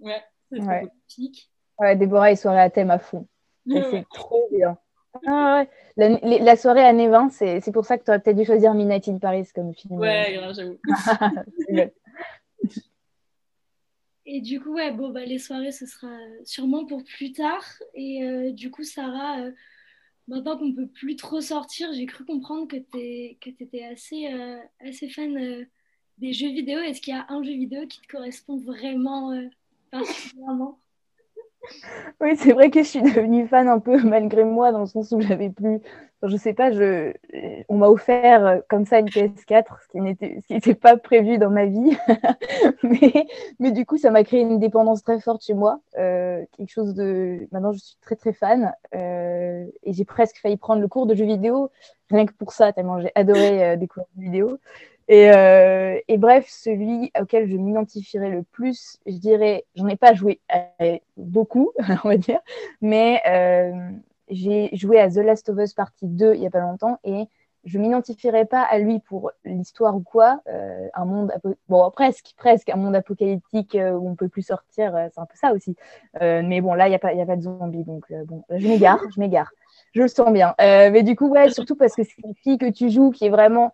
Ouais, 0.00 0.22
c'est 0.50 0.58
trop 0.58 0.68
Ouais. 0.68 0.80
cool. 0.80 0.90
pique. 1.08 1.50
ouais, 1.78 1.96
Déborah 1.96 2.32
et 2.32 2.36
soirée 2.36 2.60
à 2.60 2.70
thème 2.70 2.90
à 2.90 2.98
fond 2.98 3.28
Ouais, 3.66 3.82
c'est 3.90 4.04
trop 4.12 4.48
bien 4.52 4.76
ah, 5.28 5.60
ouais. 5.62 5.68
la, 5.96 6.08
les- 6.28 6.40
la 6.40 6.56
soirée 6.56 6.84
année 6.84 7.06
20 7.08 7.28
c'est 7.30 7.60
c'est 7.60 7.70
pour 7.70 7.84
ça 7.84 7.96
que 7.96 8.02
tu 8.04 8.10
aurais 8.10 8.18
peut-être 8.20 8.36
dû 8.36 8.44
choisir 8.44 8.74
Midnight 8.74 9.06
in 9.06 9.18
Paris 9.18 9.46
comme 9.54 9.72
film 9.72 10.00
ouais, 10.00 10.32
grave, 10.34 10.52
j'avoue. 10.56 10.78
Et 14.26 14.40
du 14.40 14.60
coup, 14.60 14.74
ouais, 14.74 14.92
bon, 14.92 15.10
bah, 15.10 15.24
les 15.24 15.38
soirées, 15.38 15.72
ce 15.72 15.86
sera 15.86 16.16
sûrement 16.44 16.86
pour 16.86 17.04
plus 17.04 17.32
tard. 17.32 17.64
Et 17.94 18.24
euh, 18.24 18.52
du 18.52 18.70
coup, 18.70 18.82
Sarah, 18.82 19.40
euh, 19.40 19.52
maintenant 20.28 20.58
qu'on 20.58 20.72
peut 20.72 20.86
plus 20.86 21.16
trop 21.16 21.40
sortir, 21.40 21.92
j'ai 21.92 22.06
cru 22.06 22.24
comprendre 22.24 22.66
que 22.66 22.76
tu 22.76 23.56
étais 23.60 23.84
assez, 23.84 24.32
euh, 24.32 24.58
assez 24.80 25.08
fan 25.10 25.36
euh, 25.36 25.64
des 26.18 26.32
jeux 26.32 26.50
vidéo. 26.50 26.78
Est-ce 26.80 27.00
qu'il 27.00 27.14
y 27.14 27.16
a 27.16 27.26
un 27.28 27.42
jeu 27.42 27.52
vidéo 27.52 27.86
qui 27.86 28.00
te 28.00 28.08
correspond 28.08 28.56
vraiment 28.56 29.32
euh, 29.32 29.46
particulièrement? 29.90 30.80
Oui, 32.20 32.36
c'est 32.36 32.52
vrai 32.52 32.70
que 32.70 32.82
je 32.82 32.88
suis 32.88 33.02
devenue 33.02 33.46
fan 33.48 33.68
un 33.68 33.78
peu 33.78 34.02
malgré 34.02 34.44
moi, 34.44 34.72
dans 34.72 34.80
le 34.80 34.86
sens 34.86 35.12
où 35.12 35.20
j'avais 35.20 35.50
plus. 35.50 35.76
enfin, 36.22 36.28
je 36.32 36.36
sais 36.36 36.54
pas, 36.54 36.70
je... 36.72 37.12
on 37.68 37.76
m'a 37.78 37.88
offert 37.88 38.46
euh, 38.46 38.58
comme 38.68 38.84
ça 38.86 38.98
une 38.98 39.10
PS4, 39.10 39.78
ce 39.82 39.88
qui 39.88 40.00
n'était 40.54 40.74
pas 40.74 40.96
prévu 40.96 41.38
dans 41.38 41.50
ma 41.50 41.66
vie. 41.66 41.96
mais... 42.82 43.26
mais 43.58 43.72
du 43.72 43.84
coup, 43.86 43.98
ça 43.98 44.10
m'a 44.10 44.24
créé 44.24 44.40
une 44.40 44.58
dépendance 44.58 45.02
très 45.02 45.20
forte 45.20 45.42
chez 45.44 45.54
moi. 45.54 45.80
euh, 45.98 46.44
quelque 46.56 46.70
chose 46.70 46.94
de. 46.94 47.46
Maintenant, 47.52 47.72
je 47.72 47.78
suis 47.78 47.96
très 48.02 48.16
très 48.16 48.32
fan. 48.32 48.72
euh, 48.94 49.66
et 49.82 49.92
j'ai 49.92 50.04
presque 50.04 50.36
failli 50.38 50.56
prendre 50.56 50.80
le 50.80 50.88
cours 50.88 51.06
de 51.06 51.14
jeux 51.14 51.26
vidéo, 51.26 51.70
rien 52.10 52.26
que 52.26 52.32
pour 52.32 52.52
ça, 52.52 52.72
tellement 52.72 53.00
j'ai 53.00 53.10
adoré 53.14 53.76
découvrir 53.76 54.06
les 54.16 54.24
vidéos. 54.24 54.58
Et, 55.08 55.30
euh, 55.30 55.98
et 56.08 56.16
bref, 56.16 56.46
celui 56.48 57.12
auquel 57.20 57.48
je 57.48 57.56
m'identifierais 57.56 58.30
le 58.30 58.42
plus, 58.42 58.98
je 59.06 59.16
dirais, 59.16 59.64
j'en 59.74 59.86
ai 59.88 59.96
pas 59.96 60.14
joué 60.14 60.40
euh, 60.80 60.96
beaucoup, 61.16 61.72
on 62.04 62.08
va 62.08 62.16
dire, 62.16 62.40
mais 62.80 63.20
euh, 63.26 63.90
j'ai 64.30 64.70
joué 64.74 64.98
à 65.00 65.10
The 65.10 65.16
Last 65.16 65.50
of 65.50 65.58
Us 65.58 65.74
Partie 65.74 66.06
2 66.06 66.34
il 66.34 66.40
n'y 66.40 66.46
a 66.46 66.50
pas 66.50 66.60
longtemps 66.60 66.98
et 67.04 67.24
je 67.64 67.78
m'identifierais 67.78 68.44
pas 68.44 68.62
à 68.62 68.78
lui 68.78 69.00
pour 69.00 69.30
l'histoire 69.46 69.96
ou 69.96 70.00
quoi. 70.00 70.40
Un 70.92 71.04
monde, 71.06 71.32
bon, 71.66 71.90
presque, 71.90 72.34
presque, 72.36 72.68
un 72.68 72.76
monde 72.76 72.94
apocalyptique 72.94 73.74
où 73.74 74.06
on 74.06 74.14
peut 74.16 74.28
plus 74.28 74.42
sortir, 74.42 74.92
c'est 75.14 75.18
un 75.18 75.24
peu 75.24 75.34
ça 75.34 75.54
aussi. 75.54 75.74
mais 76.20 76.60
bon, 76.60 76.74
là, 76.74 76.88
il 76.88 76.90
n'y 76.90 76.94
a, 76.94 76.98
pas, 76.98 77.14
y 77.14 77.22
a 77.22 77.26
pas 77.26 77.36
de 77.36 77.40
zombies, 77.40 77.84
donc 77.84 78.04
bon, 78.26 78.44
je 78.50 78.68
m'égare, 78.68 79.00
je 79.14 79.18
m'égare. 79.18 79.50
Je 79.92 80.02
le 80.02 80.08
sens 80.08 80.30
bien. 80.30 80.54
mais 80.58 81.02
du 81.02 81.16
coup, 81.16 81.28
ouais, 81.28 81.48
surtout 81.48 81.74
parce 81.74 81.94
que 81.94 82.02
c'est 82.04 82.22
une 82.22 82.34
fille 82.34 82.58
que 82.58 82.68
tu 82.68 82.90
joues 82.90 83.10
qui 83.10 83.24
est 83.24 83.30
vraiment. 83.30 83.72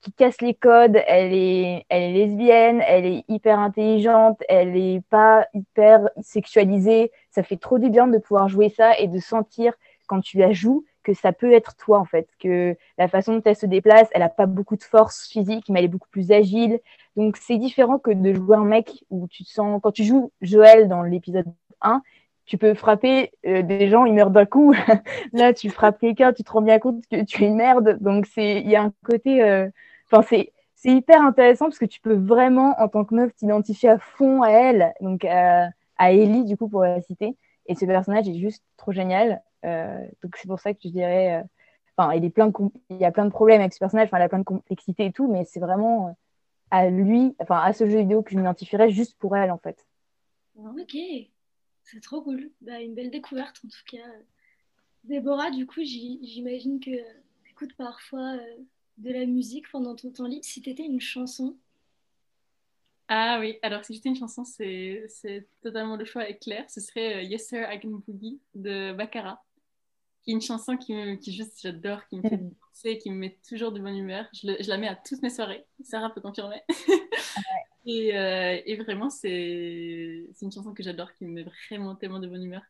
Qui 0.00 0.12
casse 0.12 0.40
les 0.40 0.54
codes, 0.54 1.02
elle 1.06 1.32
est, 1.32 1.84
elle 1.88 2.02
est 2.02 2.12
lesbienne, 2.12 2.82
elle 2.86 3.06
est 3.06 3.24
hyper 3.28 3.58
intelligente, 3.58 4.40
elle 4.48 4.72
n'est 4.72 5.02
pas 5.10 5.46
hyper 5.52 6.08
sexualisée. 6.20 7.10
Ça 7.30 7.42
fait 7.42 7.56
trop 7.56 7.78
du 7.78 7.90
bien 7.90 8.06
de 8.06 8.18
pouvoir 8.18 8.48
jouer 8.48 8.68
ça 8.68 8.96
et 8.98 9.08
de 9.08 9.18
sentir 9.18 9.74
quand 10.06 10.20
tu 10.20 10.38
la 10.38 10.52
joues 10.52 10.84
que 11.02 11.14
ça 11.14 11.32
peut 11.32 11.52
être 11.52 11.76
toi 11.76 11.98
en 11.98 12.04
fait, 12.04 12.28
que 12.38 12.76
la 12.98 13.08
façon 13.08 13.34
dont 13.34 13.42
elle 13.44 13.56
se 13.56 13.66
déplace, 13.66 14.08
elle 14.12 14.20
n'a 14.20 14.28
pas 14.28 14.46
beaucoup 14.46 14.76
de 14.76 14.82
force 14.82 15.28
physique, 15.28 15.68
mais 15.68 15.80
elle 15.80 15.86
est 15.86 15.88
beaucoup 15.88 16.08
plus 16.10 16.32
agile. 16.32 16.80
Donc 17.16 17.36
c'est 17.36 17.58
différent 17.58 17.98
que 17.98 18.10
de 18.10 18.34
jouer 18.34 18.56
un 18.56 18.64
mec 18.64 19.04
où 19.10 19.26
tu 19.28 19.44
te 19.44 19.50
sens, 19.50 19.80
quand 19.82 19.92
tu 19.92 20.04
joues 20.04 20.32
Joël 20.40 20.88
dans 20.88 21.02
l'épisode 21.02 21.46
1, 21.80 22.02
tu 22.44 22.58
peux 22.58 22.74
frapper 22.74 23.32
euh, 23.46 23.62
des 23.62 23.88
gens, 23.88 24.04
ils 24.04 24.14
meurent 24.14 24.30
d'un 24.30 24.46
coup. 24.46 24.74
Là, 25.32 25.52
tu 25.54 25.70
frappes 25.70 25.98
quelqu'un, 26.00 26.32
tu 26.32 26.42
te 26.44 26.52
rends 26.52 26.62
bien 26.62 26.78
compte 26.78 27.04
que 27.10 27.22
tu 27.24 27.44
es 27.44 27.46
une 27.46 27.56
merde. 27.56 27.98
Donc 28.00 28.26
il 28.36 28.68
y 28.68 28.76
a 28.76 28.82
un 28.82 28.92
côté, 29.04 29.42
euh, 29.42 29.68
enfin 30.10 30.22
c'est 30.74 30.90
hyper 30.90 31.22
intéressant 31.22 31.66
parce 31.66 31.78
que 31.78 31.84
tu 31.86 32.00
peux 32.00 32.14
vraiment, 32.14 32.74
en 32.78 32.88
tant 32.88 33.04
que 33.04 33.14
meuf, 33.14 33.34
t'identifier 33.34 33.90
à 33.90 33.98
fond 33.98 34.42
à 34.42 34.50
elle, 34.50 34.92
donc 35.00 35.24
à, 35.24 35.68
à 35.96 36.12
Ellie, 36.12 36.44
du 36.44 36.56
coup, 36.56 36.68
pour 36.68 36.82
la 36.82 37.00
citer. 37.02 37.36
Et 37.66 37.74
ce 37.76 37.84
personnage 37.84 38.28
est 38.28 38.38
juste 38.38 38.64
trop 38.76 38.92
génial. 38.92 39.40
Euh, 39.64 39.98
donc 40.22 40.36
c'est 40.36 40.48
pour 40.48 40.58
ça 40.58 40.74
que 40.74 40.80
je 40.82 40.88
dirais, 40.88 41.40
euh, 41.40 41.44
enfin, 41.96 42.14
il, 42.14 42.24
il 42.24 42.96
y 42.96 43.04
a 43.04 43.12
plein 43.12 43.24
de 43.24 43.30
problèmes 43.30 43.60
avec 43.60 43.72
ce 43.72 43.78
personnage, 43.78 44.08
il 44.12 44.16
a 44.16 44.28
plein 44.28 44.40
de 44.40 44.44
complexité 44.44 45.06
et 45.06 45.12
tout, 45.12 45.30
mais 45.30 45.44
c'est 45.44 45.60
vraiment 45.60 46.08
euh, 46.08 46.12
à 46.70 46.90
lui, 46.90 47.36
enfin, 47.40 47.58
à 47.58 47.72
ce 47.72 47.88
jeu 47.88 47.98
vidéo 47.98 48.22
que 48.22 48.32
je 48.32 48.36
m'identifierais 48.36 48.90
juste 48.90 49.16
pour 49.18 49.36
elle, 49.36 49.50
en 49.50 49.58
fait. 49.58 49.86
Ok, 50.56 50.96
c'est 51.84 52.00
trop 52.00 52.22
cool. 52.22 52.50
Bah, 52.60 52.80
une 52.80 52.94
belle 52.94 53.10
découverte, 53.10 53.60
en 53.64 53.68
tout 53.68 53.84
cas. 53.86 54.06
Déborah, 55.04 55.50
du 55.50 55.66
coup, 55.66 55.82
j'imagine 55.82 56.78
que 56.80 56.90
tu 56.90 57.50
écoutes 57.50 57.74
parfois 57.74 58.36
de 58.98 59.10
la 59.10 59.26
musique 59.26 59.70
pendant 59.70 59.96
ton 59.96 60.10
temps 60.10 60.26
libre. 60.26 60.44
Si 60.44 60.62
tu 60.62 60.70
étais 60.70 60.84
une 60.84 61.00
chanson, 61.00 61.56
ah 63.08 63.38
oui, 63.40 63.58
alors 63.60 63.84
si 63.84 63.92
j'étais 63.92 64.08
une 64.08 64.16
chanson, 64.16 64.44
c'est 64.44 65.46
totalement 65.60 65.96
le 65.96 66.04
choix 66.04 66.26
est 66.28 66.38
clair. 66.38 66.64
Ce 66.70 66.80
serait 66.80 67.26
Yes 67.26 67.48
Sir 67.48 67.70
I 67.70 67.78
Can 67.78 68.00
Boogie 68.06 68.40
de 68.54 68.92
Baccara 68.92 69.42
qui 70.22 70.30
est 70.30 70.34
une 70.34 70.40
chanson 70.40 70.76
qui, 70.76 70.94
qui 71.18 71.32
juste 71.32 71.60
j'adore, 71.60 72.06
qui 72.06 72.16
me 72.16 72.22
fait 72.22 72.36
danser, 72.38 72.98
qui 72.98 73.10
me 73.10 73.16
met 73.16 73.38
toujours 73.48 73.72
de 73.72 73.80
bonne 73.80 73.96
humeur. 73.96 74.26
Je, 74.32 74.52
je 74.60 74.68
la 74.68 74.78
mets 74.78 74.88
à 74.88 74.94
toutes 74.94 75.22
mes 75.22 75.30
soirées, 75.30 75.64
Sarah 75.82 76.10
peut 76.10 76.20
confirmer. 76.20 76.62
Et, 77.86 78.16
euh, 78.16 78.60
et, 78.64 78.76
vraiment, 78.76 79.10
c'est 79.10 79.28
une 80.42 80.52
chanson 80.52 80.74
que 80.74 80.82
j'adore, 80.82 81.12
qui 81.14 81.24
me 81.24 81.32
met 81.32 81.44
vraiment 81.68 81.96
tellement 81.96 82.20
de 82.20 82.28
bonne 82.28 82.44
humeur. 82.44 82.62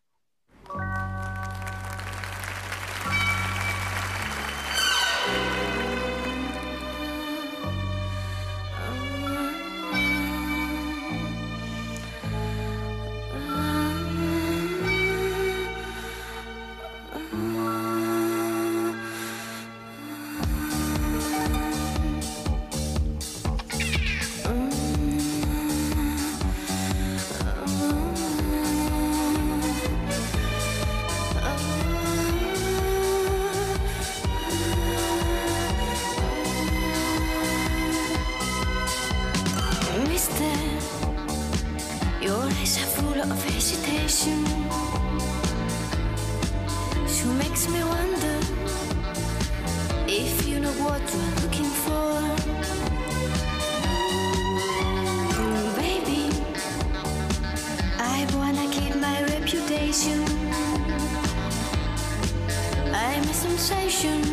I'm 62.94 63.22
a 63.24 63.34
sensation. 63.34 64.24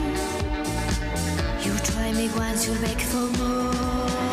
You 1.62 1.78
try 1.80 2.14
me 2.14 2.30
once, 2.30 2.66
you 2.66 2.76
beg 2.80 3.02
for 3.02 3.28
more. 3.38 4.29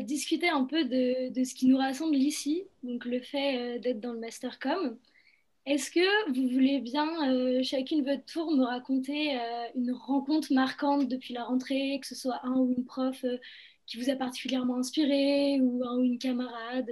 Discuter 0.00 0.48
un 0.48 0.64
peu 0.64 0.84
de, 0.84 1.32
de, 1.32 1.44
ce 1.44 1.54
qui 1.54 1.66
nous 1.66 1.76
rassemble 1.76 2.16
ici, 2.16 2.64
donc 2.82 3.04
le 3.04 3.20
fait 3.20 3.58
euh, 3.58 3.78
d'être 3.78 4.00
dans 4.00 4.12
le 4.12 4.20
Mastercom. 4.20 4.96
Est-ce 5.66 5.90
que 5.90 6.32
vous 6.32 6.48
voulez 6.52 6.80
bien, 6.80 7.08
euh, 7.30 7.62
chacune 7.62 8.04
votre 8.04 8.24
tour, 8.24 8.50
me 8.50 8.64
raconter 8.64 9.36
euh, 9.36 9.66
une 9.76 9.92
rencontre 9.92 10.52
marquante 10.52 11.08
depuis 11.08 11.32
la 11.32 11.44
rentrée, 11.44 11.98
que 12.00 12.06
ce 12.06 12.14
soit 12.14 12.40
un 12.42 12.54
ou 12.56 12.74
une 12.76 12.84
prof 12.84 13.24
qui 13.86 13.98
vous 13.98 14.10
a 14.10 14.16
particulièrement 14.16 14.76
inspiré 14.76 15.58
ou 15.60 15.82
un 15.84 15.96
ou 15.96 16.02
une 16.02 16.18
camarade? 16.18 16.90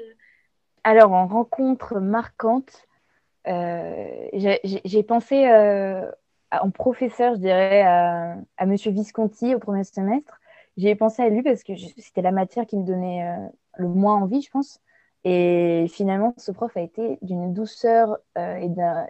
Alors, 0.85 1.13
en 1.13 1.27
rencontre 1.27 2.01
marquante, 2.01 2.87
j'ai 3.47 5.03
pensé 5.07 5.47
en 6.51 6.71
professeur, 6.71 7.35
je 7.35 7.41
dirais, 7.41 7.83
à, 7.83 8.37
à 8.57 8.67
Monsieur 8.67 8.91
Visconti 8.91 9.55
au 9.55 9.59
premier 9.59 9.85
semestre 9.85 10.39
j'ai 10.77 10.95
pensé 10.95 11.23
à 11.23 11.29
lui 11.29 11.43
parce 11.43 11.63
que 11.63 11.73
c'était 11.99 12.23
la 12.23 12.33
matière 12.33 12.67
qui 12.67 12.77
me 12.77 12.85
donnait 12.85 13.27
euh, 13.27 13.49
le 13.77 13.89
moins 13.89 14.17
envie, 14.17 14.43
je 14.43 14.51
pense. 14.51 14.81
Et 15.25 15.87
finalement, 15.89 16.35
ce 16.37 16.51
prof 16.51 16.77
a 16.77 16.81
été 16.81 17.19
d'une 17.23 17.53
douceur 17.53 18.19
euh, 18.39 18.57
et 18.57 18.69
d'un. 18.69 19.07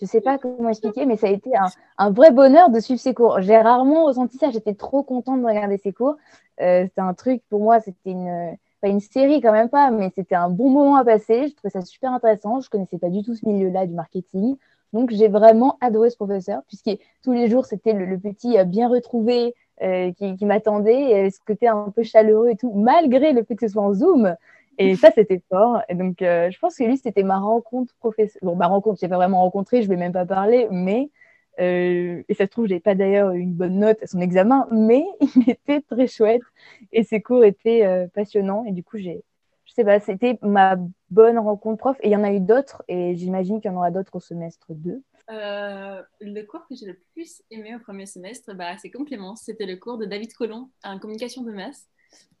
Je 0.00 0.06
ne 0.06 0.08
sais 0.08 0.20
pas 0.20 0.38
comment 0.38 0.70
expliquer, 0.70 1.06
mais 1.06 1.16
ça 1.16 1.28
a 1.28 1.30
été 1.30 1.50
un, 1.98 2.10
vrai 2.10 2.32
bonheur 2.32 2.70
de 2.70 2.80
suivre 2.80 2.98
ses 2.98 3.14
cours. 3.14 3.40
J'ai 3.40 3.56
rarement 3.56 4.06
ressenti 4.06 4.36
ça. 4.36 4.50
J'étais 4.50 4.74
trop 4.74 5.04
contente 5.04 5.40
de 5.40 5.46
regarder 5.46 5.76
ses 5.76 5.92
cours. 5.92 6.16
Euh, 6.60 6.84
c'était 6.84 7.00
un 7.00 7.14
truc, 7.14 7.42
pour 7.48 7.60
moi, 7.60 7.78
c'était 7.78 8.10
une, 8.10 8.56
pas 8.80 8.88
une 8.88 8.98
série 8.98 9.40
quand 9.40 9.52
même 9.52 9.68
pas, 9.68 9.92
mais 9.92 10.10
c'était 10.16 10.34
un 10.34 10.48
bon 10.48 10.70
moment 10.70 10.96
à 10.96 11.04
passer. 11.04 11.46
Je 11.46 11.54
trouvais 11.54 11.70
ça 11.70 11.82
super 11.82 12.12
intéressant. 12.12 12.60
Je 12.60 12.66
ne 12.66 12.70
connaissais 12.70 12.98
pas 12.98 13.10
du 13.10 13.22
tout 13.22 13.36
ce 13.36 13.46
milieu-là 13.46 13.86
du 13.86 13.94
marketing. 13.94 14.56
Donc, 14.92 15.10
j'ai 15.10 15.28
vraiment 15.28 15.78
adoré 15.80 16.10
ce 16.10 16.16
professeur, 16.16 16.62
puisque 16.66 16.90
tous 17.22 17.32
les 17.32 17.48
jours, 17.48 17.66
c'était 17.66 17.92
le, 17.92 18.18
petit 18.18 18.56
bien 18.64 18.88
retrouvé, 18.88 19.54
euh, 19.82 20.12
qui, 20.12 20.44
m'attendait, 20.44 21.28
ce 21.30 21.38
côté 21.44 21.66
un 21.66 21.90
peu 21.90 22.02
chaleureux 22.02 22.50
et 22.50 22.56
tout, 22.56 22.72
malgré 22.72 23.32
le 23.32 23.42
fait 23.42 23.56
que 23.56 23.66
ce 23.66 23.72
soit 23.72 23.82
en 23.82 23.92
Zoom. 23.94 24.36
Et 24.78 24.96
ça, 24.96 25.10
c'était 25.14 25.42
fort. 25.50 25.82
Et 25.88 25.94
donc, 25.94 26.22
euh, 26.22 26.50
je 26.50 26.58
pense 26.58 26.76
que 26.76 26.84
lui, 26.84 26.96
c'était 26.96 27.22
ma 27.22 27.38
rencontre 27.38 27.94
professionnelle. 27.96 28.40
Bon, 28.42 28.56
ma 28.56 28.68
rencontre, 28.68 29.00
je 29.00 29.06
n'ai 29.06 29.10
pas 29.10 29.16
vraiment 29.16 29.42
rencontré, 29.42 29.82
je 29.82 29.88
ne 29.88 29.90
vais 29.94 29.98
même 29.98 30.12
pas 30.12 30.24
parler, 30.24 30.68
mais, 30.70 31.10
euh, 31.60 32.22
et 32.28 32.34
ça 32.34 32.44
se 32.44 32.50
trouve, 32.50 32.66
je 32.66 32.74
n'ai 32.74 32.80
pas 32.80 32.94
d'ailleurs 32.94 33.32
une 33.32 33.52
bonne 33.52 33.78
note 33.78 34.02
à 34.02 34.06
son 34.06 34.20
examen, 34.20 34.66
mais 34.70 35.04
il 35.36 35.50
était 35.50 35.82
très 35.82 36.06
chouette 36.06 36.42
et 36.92 37.02
ses 37.02 37.20
cours 37.20 37.44
étaient 37.44 38.08
passionnants. 38.14 38.64
Et 38.66 38.72
du 38.72 38.82
coup, 38.84 38.98
j'ai, 38.98 39.22
je 39.64 39.72
sais 39.74 39.84
pas, 39.84 40.00
c'était 40.00 40.38
ma 40.42 40.76
bonne 41.10 41.38
rencontre 41.38 41.78
prof. 41.78 41.96
Et 42.02 42.08
il 42.08 42.12
y 42.12 42.16
en 42.16 42.24
a 42.24 42.32
eu 42.32 42.40
d'autres, 42.40 42.82
et 42.88 43.16
j'imagine 43.16 43.60
qu'il 43.60 43.70
y 43.70 43.74
en 43.74 43.76
aura 43.76 43.90
d'autres 43.90 44.14
au 44.16 44.20
semestre 44.20 44.68
2. 44.70 45.02
Euh, 45.30 46.02
le 46.20 46.42
cours 46.42 46.66
que 46.68 46.74
j'ai 46.74 46.86
le 46.86 46.98
plus 47.12 47.42
aimé 47.50 47.74
au 47.74 47.78
premier 47.78 48.06
semestre, 48.06 48.54
bah, 48.54 48.76
c'est 48.78 48.90
complément. 48.90 49.36
C'était 49.36 49.66
le 49.66 49.76
cours 49.76 49.98
de 49.98 50.04
David 50.04 50.32
Collomb 50.34 50.70
en 50.84 50.98
communication 50.98 51.42
de 51.42 51.52
masse. 51.52 51.88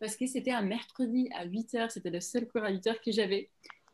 Parce 0.00 0.16
que 0.16 0.26
c'était 0.26 0.50
un 0.50 0.62
mercredi 0.62 1.28
à 1.34 1.46
8h. 1.46 1.90
C'était 1.90 2.10
le 2.10 2.20
seul 2.20 2.46
cours 2.48 2.64
à 2.64 2.70
8h 2.70 3.00
que 3.04 3.12
j'avais. 3.12 3.50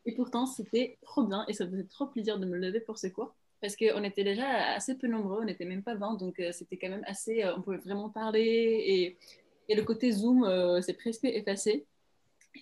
Et 0.07 0.15
pourtant, 0.15 0.47
c'était 0.47 0.99
trop 1.03 1.25
bien 1.25 1.45
et 1.49 1.53
ça 1.53 1.67
faisait 1.67 1.85
trop 1.85 2.07
plaisir 2.07 2.39
de 2.39 2.47
me 2.47 2.57
lever 2.57 2.81
pour 2.81 2.99
ce 2.99 3.09
cours 3.09 3.35
parce 3.61 3.75
qu'on 3.75 4.05
était 4.05 4.23
déjà 4.23 4.47
assez 4.75 4.97
peu 4.97 5.09
nombreux, 5.09 5.41
on 5.41 5.45
n'était 5.45 5.65
même 5.65 5.83
pas 5.83 5.97
20, 5.97 6.15
donc 6.15 6.39
euh, 6.39 6.53
c'était 6.53 6.77
quand 6.77 6.91
même 6.91 7.03
assez, 7.09 7.43
euh, 7.43 7.57
on 7.57 7.63
pouvait 7.63 7.79
vraiment 7.79 8.09
parler 8.09 8.41
et, 8.41 9.19
et 9.69 9.75
le 9.75 9.83
côté 9.83 10.13
Zoom 10.13 10.47
s'est 10.81 10.95
presque 10.95 11.25
effacé. 11.25 11.85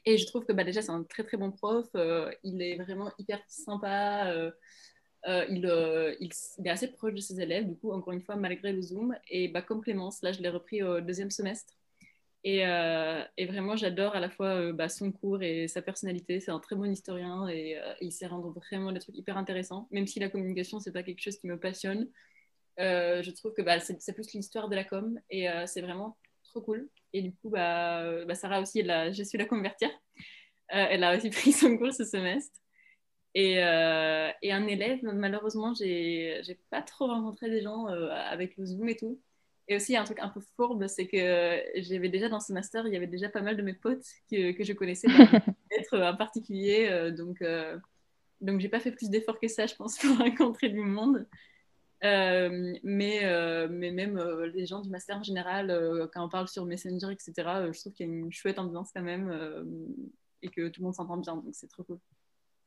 Et 0.07 0.17
je 0.17 0.27
trouve 0.27 0.47
que 0.47 0.55
bah, 0.55 0.65
déjà 0.65 0.81
c'est 0.81 0.93
un 0.93 1.03
très 1.03 1.23
très 1.23 1.37
bon 1.37 1.53
prof, 1.53 1.87
il 2.43 2.63
est 2.63 2.77
vraiment 2.77 3.13
hyper 3.19 3.41
sympa, 3.47 4.35
il, 5.27 6.17
il, 6.21 6.67
est 6.67 6.71
assez 6.71 6.89
proche 6.89 7.15
de 7.15 7.21
ses 7.21 7.41
élèves, 7.41 7.67
du 7.67 7.77
coup 7.77 7.93
encore 7.93 8.13
une 8.13 8.23
fois 8.23 8.37
malgré 8.37 8.73
le 8.73 8.83
Zoom. 8.83 9.17
Et 9.29 9.49
bah, 9.49 9.63
comme 9.63 9.81
Clémence, 9.83 10.23
là 10.23 10.33
je 10.33 10.41
l'ai 10.41 10.49
repris 10.49 10.83
au 10.83 11.01
deuxième 11.01 11.31
semestre. 11.31 11.75
Euh, 12.47 13.25
et, 13.37 13.47
vraiment, 13.47 13.77
j'adore 13.77 14.15
à 14.15 14.21
la 14.21 14.31
fois 14.31 14.49
euh, 14.49 14.73
bah, 14.73 14.89
son 14.89 15.11
cours 15.11 15.43
et 15.43 15.67
sa 15.69 15.83
personnalité. 15.83 16.41
C'est 16.41 16.53
un 16.53 16.61
très 16.61 16.77
bon 16.77 16.91
historien 16.91 17.49
et, 17.49 17.77
euh, 17.77 17.95
il 18.01 18.13
sait 18.13 18.27
rendre 18.27 18.51
vraiment 18.53 18.93
des 18.93 19.01
trucs 19.01 19.17
hyper 19.17 19.37
intéressants. 19.37 19.89
Même 19.91 20.07
si 20.07 20.21
la 20.21 20.29
communication, 20.29 20.79
c'est 20.79 20.93
pas 20.93 21.03
quelque 21.03 21.23
chose 21.23 21.39
qui 21.39 21.49
me 21.49 21.59
passionne, 21.59 22.09
je 22.79 23.31
trouve 23.33 23.53
que 23.55 23.63
bah, 23.63 23.81
c'est 23.81 24.13
plus 24.13 24.33
l'histoire 24.33 24.69
de 24.69 24.77
la 24.77 24.85
com 24.85 25.19
et 25.31 25.47
c'est 25.67 25.81
vraiment 25.81 26.17
trop 26.45 26.61
cool. 26.61 26.89
Et 27.13 27.23
du 27.23 27.33
coup, 27.33 27.51
bah, 27.51 28.25
bah 28.27 28.35
Sarah 28.35 28.61
aussi, 28.61 28.85
j'ai 29.13 29.25
su 29.25 29.37
la 29.39 29.47
convertir. 29.47 29.91
elle 30.69 31.03
a 31.05 31.17
aussi 31.17 31.31
pris 31.31 31.53
son 31.53 31.77
cours 31.79 31.93
ce 31.93 32.05
semestre. 32.05 32.61
Et, 33.39 33.57
et 33.57 34.53
un 34.53 34.67
élève, 34.67 35.01
malheureusement, 35.03 35.75
j'ai 35.75 36.59
pas 36.71 36.81
trop 36.81 37.07
rencontré 37.07 37.51
des 37.51 37.61
gens 37.61 37.87
avec 37.87 38.57
le 38.57 38.65
Zoom 38.65 38.89
et 38.89 38.97
tout. 38.97 39.21
Et 39.69 39.77
aussi, 39.77 39.97
un 39.97 40.05
truc 40.05 40.21
un 40.21 40.29
peu 40.29 40.41
fourbe, 40.55 40.87
c'est 40.87 41.09
que 41.09 41.63
j'avais 41.77 42.09
déjà 42.09 42.29
dans 42.29 42.39
ce 42.39 42.53
master, 42.53 42.87
il 42.87 42.93
y 42.93 42.97
avait 42.97 43.09
déjà 43.09 43.29
pas 43.29 43.43
mal 43.43 43.57
de 43.57 43.63
mes 43.63 43.75
potes 43.75 44.07
que, 44.31 44.53
que 44.53 44.63
je 44.63 44.73
connaissais 44.73 45.09
être 45.73 45.99
en 45.99 46.17
particulier. 46.17 46.87
Euh, 46.89 47.11
donc, 47.11 47.43
euh, 47.43 47.77
donc 48.41 48.61
j'ai 48.61 48.69
pas 48.69 48.79
fait 48.79 48.93
plus 48.93 49.11
d'efforts 49.11 49.41
que 49.41 49.49
ça, 49.49 49.67
je 49.67 49.75
pense, 49.75 49.99
pour 49.99 50.17
rencontrer 50.19 50.69
du 50.69 50.81
monde. 50.81 51.27
Euh, 52.05 52.77
mais, 52.85 53.23
mais 53.69 53.91
même 53.91 54.21
les 54.55 54.67
gens 54.67 54.81
du 54.81 54.91
master 54.91 55.17
en 55.17 55.23
général, 55.23 56.09
quand 56.13 56.25
on 56.25 56.29
parle 56.29 56.47
sur 56.47 56.65
Messenger, 56.65 57.11
etc., 57.11 57.33
je 57.73 57.81
trouve 57.81 57.93
qu'il 57.93 58.07
y 58.07 58.09
a 58.09 58.13
une 58.13 58.33
chouette 58.33 58.61
ambiance 58.61 58.91
quand 58.95 59.03
même 59.03 59.33
et 60.43 60.49
que 60.49 60.69
tout 60.69 60.81
le 60.81 60.85
monde 60.85 60.95
s'entend 60.95 61.17
bien, 61.17 61.35
donc 61.37 61.47
c'est 61.53 61.69
trop 61.69 61.83
cool. 61.83 61.99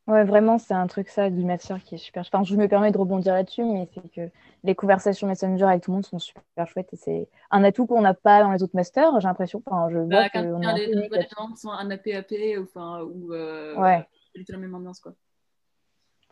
Ouais, 0.09 0.23
vraiment, 0.23 0.57
c'est 0.57 0.73
un 0.73 0.87
truc, 0.87 1.07
ça, 1.07 1.29
du 1.29 1.45
Master 1.45 1.83
qui 1.83 1.93
est 1.93 1.99
super. 1.99 2.23
Enfin, 2.25 2.43
je 2.43 2.55
me 2.55 2.67
permets 2.67 2.91
de 2.91 2.97
rebondir 2.97 3.35
là-dessus, 3.35 3.63
mais 3.63 3.87
c'est 3.93 4.11
que 4.11 4.31
les 4.63 4.73
conversations 4.73 5.27
Messenger 5.27 5.65
avec 5.65 5.83
tout 5.83 5.91
le 5.91 5.95
monde 5.97 6.05
sont 6.05 6.17
super 6.17 6.67
chouettes 6.67 6.91
et 6.93 6.95
c'est 6.95 7.29
un 7.51 7.63
atout 7.63 7.85
qu'on 7.85 8.01
n'a 8.01 8.15
pas 8.15 8.41
dans 8.41 8.51
les 8.51 8.63
autres 8.63 8.75
masters, 8.75 9.19
j'ai 9.19 9.27
l'impression. 9.27 9.61
Enfin, 9.67 9.87
je 9.91 9.99
bah, 9.99 10.21
vois 10.21 10.29
qu'on 10.29 10.63
a 10.63 10.73
des, 10.73 10.93
gens 11.37 11.51
qui 11.51 11.57
sont 11.57 11.69
un 11.69 11.91
APAP 11.91 12.33
enfin, 12.59 13.03
ou 13.03 13.33
euh, 13.33 13.75
ouais. 13.75 14.07
la 14.47 14.57
même 14.57 14.73
ambiance, 14.73 14.99
quoi. 14.99 15.13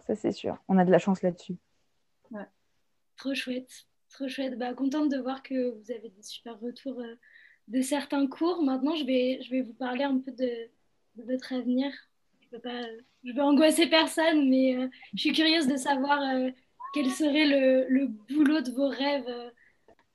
Ça, 0.08 0.16
c'est 0.16 0.32
sûr. 0.32 0.58
On 0.68 0.80
a 0.80 0.86
de 0.86 0.92
la 0.92 0.98
chance 0.98 1.22
là-dessus. 1.22 1.58
Ouais. 2.32 2.48
Trop 3.16 3.36
chouette. 3.36 3.86
Trop 4.10 4.28
chouette. 4.28 4.58
Bah, 4.58 4.74
contente 4.74 5.12
de 5.12 5.18
voir 5.20 5.44
que 5.44 5.70
vous 5.70 5.92
avez 5.92 6.10
des 6.10 6.24
super 6.24 6.60
retours 6.60 7.00
euh, 7.00 7.16
de 7.68 7.82
certains 7.82 8.26
cours. 8.26 8.64
Maintenant, 8.64 8.96
je 8.96 9.06
vais, 9.06 9.40
je 9.44 9.52
vais 9.52 9.62
vous 9.62 9.76
parler 9.76 10.04
un 10.04 10.18
peu 10.18 10.32
de, 10.32 10.68
de 11.18 11.32
votre 11.32 11.54
avenir 11.54 11.92
je 12.51 12.58
je 13.24 13.34
veux 13.34 13.42
angoisser 13.42 13.88
personne, 13.88 14.50
mais 14.50 14.75
euh, 14.75 14.88
je 15.13 15.20
suis 15.20 15.34
curieuse 15.34 15.68
de 15.68 15.75
savoir 15.75 16.20
euh, 16.22 16.50
quel 16.94 17.08
serait 17.08 17.46
le, 17.46 18.08
boulot 18.30 18.62
de 18.62 18.72
vos 18.72 18.88
rêves. 18.88 19.51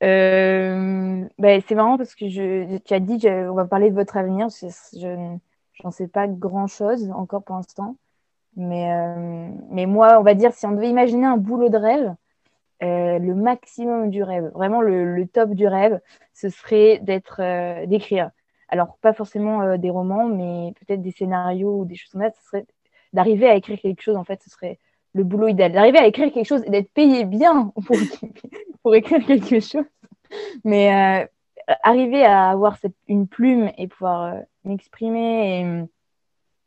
Euh, 0.01 1.25
ben, 1.37 1.61
c'est 1.67 1.75
marrant 1.75 1.97
parce 1.97 2.15
que 2.15 2.29
je, 2.29 2.77
tu 2.79 2.93
as 2.93 2.99
dit 2.99 3.19
on 3.27 3.53
va 3.53 3.65
parler 3.65 3.89
de 3.89 3.95
votre 3.95 4.17
avenir. 4.17 4.47
Je 4.49 5.37
n'en 5.83 5.91
sais 5.91 6.07
pas 6.07 6.27
grand-chose 6.27 7.11
encore 7.11 7.43
pour 7.43 7.55
l'instant. 7.55 7.97
Mais, 8.55 8.91
mais 9.71 9.85
moi, 9.85 10.19
on 10.19 10.23
va 10.23 10.35
dire, 10.35 10.53
si 10.53 10.65
on 10.65 10.73
devait 10.73 10.89
imaginer 10.89 11.25
un 11.25 11.37
boulot 11.37 11.69
de 11.69 11.77
rêve, 11.77 12.15
le 12.81 13.33
maximum 13.33 14.09
du 14.09 14.23
rêve, 14.23 14.51
vraiment 14.53 14.81
le, 14.81 15.15
le 15.15 15.27
top 15.27 15.51
du 15.51 15.67
rêve, 15.67 15.99
ce 16.33 16.49
serait 16.49 16.99
d'être, 16.99 17.41
d'écrire. 17.85 18.31
Alors, 18.73 18.97
pas 19.01 19.13
forcément 19.13 19.61
euh, 19.61 19.77
des 19.77 19.91
romans, 19.91 20.25
mais 20.25 20.73
peut-être 20.79 21.03
des 21.03 21.11
scénarios 21.11 21.81
ou 21.81 21.85
des 21.85 21.95
choses 21.95 22.09
comme 22.09 22.23
ça. 22.23 22.31
Ce 22.31 22.43
serait 22.43 22.65
d'arriver 23.13 23.47
à 23.47 23.53
écrire 23.53 23.79
quelque 23.79 24.01
chose, 24.01 24.15
en 24.15 24.23
fait, 24.23 24.41
ce 24.41 24.49
serait 24.49 24.79
le 25.13 25.23
boulot 25.23 25.47
idéal. 25.47 25.73
D'arriver 25.73 25.99
à 25.99 26.07
écrire 26.07 26.33
quelque 26.33 26.47
chose 26.47 26.63
et 26.65 26.71
d'être 26.71 26.91
payé 26.91 27.23
bien 27.25 27.71
pour, 27.85 27.95
pour 28.81 28.95
écrire 28.95 29.23
quelque 29.27 29.59
chose. 29.59 29.85
Mais 30.63 31.21
euh, 31.21 31.75
arriver 31.83 32.25
à 32.25 32.49
avoir 32.49 32.79
une 33.07 33.27
plume 33.27 33.69
et 33.77 33.87
pouvoir 33.87 34.33
euh, 34.33 34.41
m'exprimer 34.63 35.85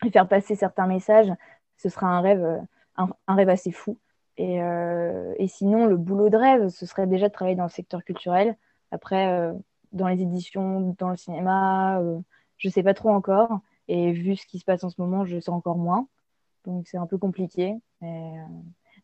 et, 0.04 0.10
faire 0.12 0.28
passer 0.28 0.54
certains 0.54 0.86
messages, 0.86 1.32
ce 1.76 1.88
sera 1.88 2.06
un 2.06 2.20
rêve, 2.20 2.62
un, 2.96 3.08
rêve 3.26 3.48
assez 3.48 3.72
fou. 3.72 3.98
Et, 4.36 4.58
et, 4.58 5.48
sinon, 5.48 5.86
le 5.86 5.96
boulot 5.96 6.28
de 6.28 6.36
rêve, 6.36 6.68
ce 6.68 6.86
serait 6.86 7.08
déjà 7.08 7.26
de 7.28 7.32
travailler 7.32 7.56
dans 7.56 7.64
le 7.64 7.70
secteur 7.70 8.04
culturel. 8.04 8.56
Après, 8.92 9.52
dans 9.92 10.08
les 10.08 10.22
éditions, 10.22 10.94
dans 10.98 11.10
le 11.10 11.16
cinéma, 11.16 12.00
euh, 12.00 12.20
je 12.58 12.68
sais 12.68 12.82
pas 12.82 12.94
trop 12.94 13.10
encore. 13.10 13.60
Et 13.88 14.12
vu 14.12 14.36
ce 14.36 14.46
qui 14.46 14.58
se 14.58 14.64
passe 14.64 14.84
en 14.84 14.90
ce 14.90 15.00
moment, 15.00 15.24
je 15.24 15.38
sais 15.38 15.50
encore 15.50 15.76
moins. 15.76 16.08
Donc 16.64 16.88
c'est 16.88 16.96
un 16.96 17.06
peu 17.06 17.18
compliqué. 17.18 17.74
Mais, 18.00 18.38
euh, 18.38 18.46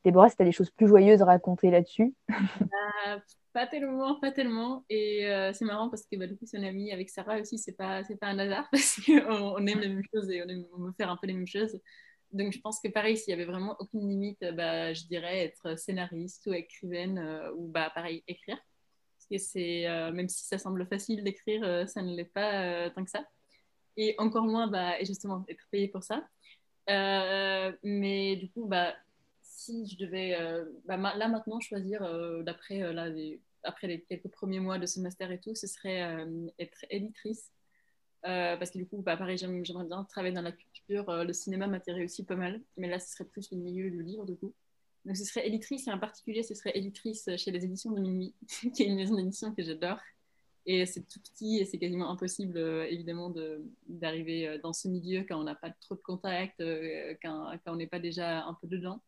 Déborah, 0.04 0.28
si 0.28 0.36
tu 0.36 0.42
as 0.42 0.44
des 0.44 0.52
choses 0.52 0.70
plus 0.70 0.88
joyeuses 0.88 1.22
à 1.22 1.26
raconter 1.26 1.70
là-dessus. 1.70 2.14
Euh, 2.30 2.34
pas 3.52 3.66
tellement, 3.66 4.18
pas 4.18 4.32
tellement. 4.32 4.84
Et 4.90 5.28
c'est 5.52 5.64
marrant 5.64 5.88
parce 5.88 6.04
que 6.06 6.16
bah, 6.16 6.26
du 6.26 6.36
coup, 6.36 6.46
une 6.52 6.64
amie 6.64 6.90
avec 6.92 7.10
Sarah 7.10 7.38
aussi, 7.38 7.58
c'est 7.58 7.76
pas, 7.76 8.02
pas 8.20 8.26
un 8.26 8.38
hasard 8.38 8.68
parce 8.72 9.00
qu'on 9.04 9.54
on 9.56 9.66
aime 9.66 9.80
les 9.80 9.88
mêmes 9.88 10.04
choses 10.12 10.28
et 10.30 10.42
on 10.42 10.48
aime 10.48 10.64
on 10.76 10.82
veut 10.82 10.92
faire 10.92 11.10
un 11.10 11.16
peu 11.16 11.26
les 11.26 11.34
mêmes 11.34 11.46
choses. 11.46 11.78
Donc 12.32 12.52
je 12.52 12.60
pense 12.60 12.80
que 12.80 12.88
pareil, 12.88 13.16
s'il 13.16 13.30
y 13.30 13.34
avait 13.34 13.44
vraiment 13.44 13.76
aucune 13.78 14.08
limite, 14.08 14.42
bah, 14.56 14.94
je 14.94 15.04
dirais 15.04 15.44
être 15.44 15.78
scénariste 15.78 16.46
ou 16.46 16.54
écrivaine 16.54 17.22
ou 17.56 17.68
bah, 17.68 17.92
pareil, 17.94 18.24
écrire 18.26 18.58
c'est, 19.38 19.86
euh, 19.86 20.12
même 20.12 20.28
si 20.28 20.44
ça 20.44 20.58
semble 20.58 20.86
facile 20.86 21.24
d'écrire, 21.24 21.62
euh, 21.64 21.86
ça 21.86 22.02
ne 22.02 22.14
l'est 22.14 22.24
pas 22.24 22.64
euh, 22.64 22.90
tant 22.90 23.04
que 23.04 23.10
ça. 23.10 23.24
Et 23.96 24.14
encore 24.18 24.44
moins, 24.44 24.68
bah, 24.68 25.00
et 25.00 25.04
justement, 25.04 25.44
être 25.48 25.66
payé 25.70 25.88
pour 25.88 26.02
ça. 26.02 26.26
mais 27.82 28.36
du 28.36 28.50
coup, 28.50 28.66
bah, 28.66 28.94
si 29.42 29.86
je 29.86 29.96
devais, 29.98 30.36
bah, 30.86 30.96
là 30.96 31.28
maintenant, 31.28 31.60
choisir 31.60 32.00
d'après 32.44 32.92
là, 32.92 33.08
les, 33.08 33.40
après 33.64 33.86
les 33.88 34.02
quelques 34.02 34.28
premiers 34.28 34.60
mois 34.60 34.78
de 34.78 34.86
ce 34.86 35.00
master 35.00 35.30
et 35.30 35.40
tout, 35.40 35.54
ce 35.54 35.66
serait 35.66 36.26
être 36.58 36.84
éditrice. 36.90 37.52
parce 38.22 38.70
que 38.70 38.78
du 38.78 38.86
coup, 38.88 39.02
bah, 39.02 39.16
pareil, 39.16 39.38
j'aimerais 39.38 39.84
bien 39.84 40.04
travailler 40.04 40.34
dans 40.34 40.42
la 40.42 40.52
culture. 40.52 41.24
le 41.24 41.32
cinéma 41.32 41.66
m'attirait 41.66 42.04
aussi 42.04 42.24
pas 42.24 42.36
mal, 42.36 42.62
mais 42.76 42.88
là, 42.88 42.98
ce 42.98 43.12
serait 43.12 43.26
plus 43.26 43.50
le 43.52 43.58
milieu 43.58 43.90
du 43.90 44.02
livre, 44.02 44.24
du 44.24 44.36
coup. 44.36 44.54
Donc 45.04 45.16
ce 45.16 45.24
serait 45.24 45.46
Éditrice, 45.46 45.88
et 45.88 45.92
en 45.92 45.98
particulier 45.98 46.42
ce 46.42 46.54
serait 46.54 46.72
Éditrice 46.76 47.28
chez 47.36 47.50
les 47.50 47.64
éditions 47.64 47.90
de 47.90 48.00
Minuit, 48.00 48.34
qui 48.74 48.82
est 48.82 48.86
une 48.86 48.96
maison 48.96 49.16
d'édition 49.16 49.54
que 49.54 49.62
j'adore. 49.62 49.98
Et 50.64 50.86
c'est 50.86 51.02
tout 51.08 51.18
petit 51.20 51.58
et 51.58 51.64
c'est 51.64 51.78
quasiment 51.78 52.10
impossible, 52.10 52.56
euh, 52.56 52.86
évidemment, 52.88 53.34
d'arriver 53.88 54.46
euh, 54.46 54.58
dans 54.58 54.72
ce 54.72 54.86
milieu 54.86 55.24
quand 55.24 55.40
on 55.40 55.44
n'a 55.44 55.56
pas 55.56 55.70
trop 55.70 55.96
de 55.96 56.00
contacts, 56.00 56.60
euh, 56.60 57.14
quand, 57.20 57.50
quand, 57.64 57.72
on 57.72 57.76
n'est 57.76 57.88
pas 57.88 57.98
déjà 57.98 58.44
un 58.44 58.54
peu 58.54 58.68
dedans. 58.68 59.02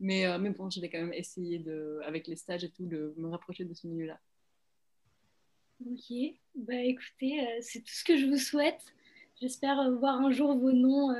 Mais, 0.00 0.38
mais 0.38 0.50
bon, 0.50 0.70
je 0.70 0.80
vais 0.80 0.88
quand 0.88 1.00
même 1.00 1.12
essayer, 1.12 1.58
de, 1.58 2.00
avec 2.04 2.28
les 2.28 2.36
stages 2.36 2.62
et 2.62 2.70
tout, 2.70 2.86
de 2.86 3.14
me 3.16 3.28
rapprocher 3.28 3.64
de 3.64 3.74
ce 3.74 3.88
milieu-là. 3.88 4.20
Ok, 5.84 6.16
bah 6.54 6.80
écoutez, 6.84 7.44
c'est 7.62 7.80
tout 7.80 7.92
ce 7.92 8.04
que 8.04 8.16
je 8.16 8.26
vous 8.26 8.36
souhaite. 8.36 8.80
J'espère 9.40 9.90
voir 9.98 10.20
un 10.20 10.30
jour 10.30 10.56
vos 10.56 10.70
noms 10.70 11.10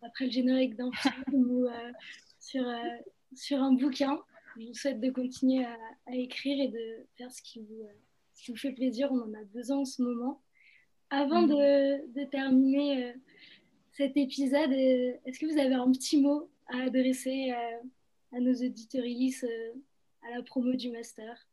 après 0.00 0.24
le 0.24 0.30
générique 0.30 0.74
d'un 0.74 0.90
film 0.92 1.12
ou 1.32 1.68
sur, 2.42 2.68
euh, 2.68 2.82
sur 3.34 3.62
un 3.62 3.72
bouquin. 3.72 4.20
Je 4.58 4.66
vous 4.66 4.74
souhaite 4.74 5.00
de 5.00 5.10
continuer 5.10 5.64
à, 5.64 6.14
écrire 6.14 6.60
et 6.60 6.68
de 6.68 7.06
faire 7.16 7.30
ce 7.30 7.40
qui, 7.40 7.60
vous, 7.60 7.82
euh, 7.84 7.92
ce 8.34 8.44
qui 8.44 8.50
vous 8.50 8.58
fait 8.58 8.72
plaisir. 8.72 9.10
On 9.10 9.20
en 9.20 9.34
a 9.34 9.44
besoin 9.54 9.78
en 9.78 9.84
ce 9.84 10.02
moment. 10.02 10.42
Avant 11.08 11.42
de, 11.42 12.12
de, 12.12 12.24
terminer 12.24 13.04
euh, 13.04 13.12
cet 13.92 14.16
épisode, 14.16 14.72
est-ce 14.72 15.38
que 15.38 15.46
vous 15.46 15.58
avez 15.58 15.74
un 15.74 15.90
petit 15.92 16.20
mot 16.20 16.50
à 16.66 16.84
adresser 16.84 17.52
à 18.32 18.40
nos 18.40 18.54
auditories, 18.54 19.34
à 20.22 20.36
la 20.36 20.42
promo 20.42 20.72
du 20.72 20.90
master? 20.90 21.46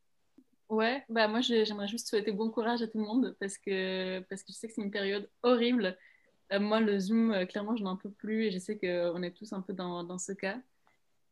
Ouais, 0.70 1.04
bah 1.10 1.28
moi 1.28 1.42
j'aimerais 1.42 1.88
juste 1.88 2.08
souhaiter 2.08 2.32
bon 2.32 2.52
courage 2.52 2.82
à 2.82 2.88
tout 2.88 3.00
le 3.00 3.04
monde 3.04 3.36
parce 3.40 3.58
que, 3.58 4.20
parce 4.30 4.44
que 4.44 4.54
je 4.54 4.58
sais 4.58 4.68
que 4.68 4.74
c'est 4.76 4.82
une 4.82 4.92
période 4.92 5.30
horrible. 5.44 5.98
moi, 6.58 6.80
le 6.80 6.98
Zoom, 6.98 7.46
clairement, 7.48 7.76
je 7.76 7.84
n'en 7.84 7.98
peux 7.98 8.12
plus 8.12 8.46
et 8.46 8.52
je 8.52 8.60
sais 8.60 8.78
qu'on 8.78 9.22
est 9.24 9.36
tous 9.36 9.52
un 9.52 9.62
peu 9.62 9.74
dans, 9.74 10.06
dans 10.06 10.20
ce 10.20 10.32
cas. 10.32 10.62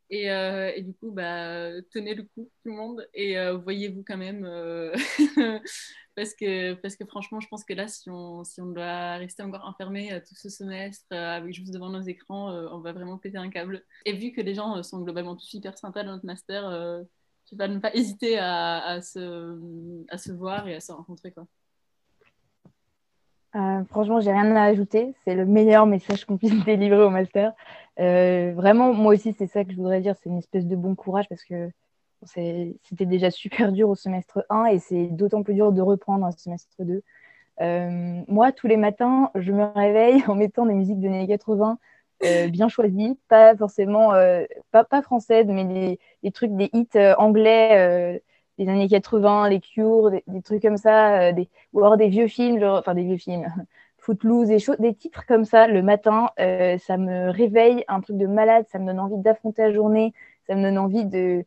Et, 0.09 0.31
euh, 0.31 0.71
et, 0.75 0.81
du 0.83 0.93
coup, 0.93 1.11
bah, 1.11 1.69
tenez 1.91 2.15
le 2.15 2.23
coup, 2.23 2.49
tout 2.63 2.69
le 2.69 2.73
monde, 2.73 3.07
et 3.13 3.37
euh, 3.37 3.57
voyez-vous 3.57 4.03
quand 4.07 4.17
même. 4.17 4.45
Euh, 4.45 4.95
parce, 6.15 6.33
que, 6.33 6.73
parce 6.75 6.95
que 6.95 7.05
franchement, 7.05 7.39
je 7.41 7.47
pense 7.49 7.65
que 7.65 7.73
là, 7.73 7.87
si 7.87 8.09
on, 8.09 8.43
si 8.45 8.61
on 8.61 8.67
doit 8.67 9.17
rester 9.17 9.43
encore 9.43 9.65
enfermé 9.65 10.21
tout 10.27 10.35
ce 10.35 10.49
semestre, 10.49 11.05
avec 11.11 11.53
juste 11.53 11.73
devant 11.73 11.89
nos 11.89 12.01
écrans, 12.01 12.51
on 12.71 12.79
va 12.79 12.93
vraiment 12.93 13.17
péter 13.17 13.37
un 13.37 13.49
câble. 13.49 13.83
Et 14.05 14.13
vu 14.13 14.31
que 14.31 14.41
les 14.41 14.55
gens 14.55 14.81
sont 14.83 15.01
globalement 15.01 15.35
tous 15.35 15.53
hyper 15.53 15.77
sympas 15.77 16.03
dans 16.03 16.13
notre 16.13 16.25
master, 16.25 17.05
je 17.51 17.55
vais 17.57 17.67
ne 17.67 17.79
pas 17.79 17.93
hésiter 17.93 18.37
à, 18.37 18.77
à, 18.85 19.01
se, 19.01 19.59
à 20.09 20.17
se 20.17 20.31
voir 20.31 20.67
et 20.67 20.75
à 20.75 20.79
se 20.79 20.91
rencontrer. 20.93 21.31
Quoi. 21.33 21.47
Euh, 23.57 23.83
franchement, 23.85 24.19
j'ai 24.19 24.31
rien 24.31 24.55
à 24.55 24.63
ajouter. 24.63 25.15
C'est 25.23 25.33
le 25.33 25.45
meilleur 25.45 25.85
message 25.85 26.25
qu'on 26.25 26.37
puisse 26.37 26.53
délivrer 26.65 27.03
au 27.03 27.09
master. 27.09 27.53
Euh, 27.99 28.53
vraiment, 28.55 28.93
moi 28.93 29.13
aussi, 29.13 29.33
c'est 29.37 29.47
ça 29.47 29.63
que 29.63 29.71
je 29.71 29.77
voudrais 29.77 30.01
dire. 30.01 30.15
C'est 30.21 30.29
une 30.29 30.37
espèce 30.37 30.65
de 30.65 30.75
bon 30.75 30.95
courage 30.95 31.27
parce 31.27 31.43
que 31.43 31.69
c'était 32.25 33.05
déjà 33.05 33.29
super 33.29 33.71
dur 33.71 33.89
au 33.89 33.95
semestre 33.95 34.43
1 34.49 34.65
et 34.65 34.79
c'est 34.79 35.07
d'autant 35.07 35.43
plus 35.43 35.53
dur 35.53 35.71
de 35.71 35.81
reprendre 35.81 36.25
un 36.25 36.31
semestre 36.31 36.75
2. 36.79 37.03
Euh, 37.61 38.21
moi, 38.27 38.51
tous 38.51 38.67
les 38.67 38.77
matins, 38.77 39.31
je 39.35 39.51
me 39.51 39.65
réveille 39.65 40.23
en 40.27 40.35
mettant 40.35 40.65
des 40.65 40.73
musiques 40.73 40.99
de 40.99 41.07
années 41.07 41.27
80 41.27 41.79
bien 42.49 42.67
choisies, 42.67 43.15
pas 43.27 43.55
forcément, 43.55 44.13
pas, 44.71 45.01
françaises, 45.03 45.45
mais 45.47 45.99
des, 46.23 46.31
trucs, 46.31 46.55
des 46.55 46.71
hits 46.73 46.97
anglais 47.19 48.19
des 48.57 48.69
années 48.69 48.87
80, 48.87 49.49
les 49.49 49.59
Cures, 49.59 50.11
des, 50.11 50.41
trucs 50.41 50.61
comme 50.61 50.77
ça, 50.77 51.31
des, 51.31 51.49
ou 51.73 51.79
alors 51.79 51.97
des 51.97 52.09
vieux 52.09 52.27
films, 52.27 52.59
genre, 52.59 52.79
enfin 52.79 52.93
des 52.95 53.03
vieux 53.03 53.17
films, 53.17 53.45
Footloose, 53.97 54.47
des, 54.47 54.59
des 54.79 54.93
titres 54.93 55.25
comme 55.27 55.45
ça 55.45 55.67
le 55.67 55.81
matin, 55.83 56.29
ça 56.37 56.97
me 56.97 57.29
réveille 57.29 57.83
un 57.87 57.99
truc 57.99 58.17
de 58.17 58.27
malade, 58.27 58.65
ça 58.71 58.79
me 58.79 58.85
donne 58.85 58.99
envie 58.99 59.17
d'affronter 59.17 59.63
la 59.63 59.71
journée, 59.73 60.13
ça 60.47 60.55
me 60.55 60.63
donne 60.63 60.77
envie 60.77 61.05
de, 61.05 61.43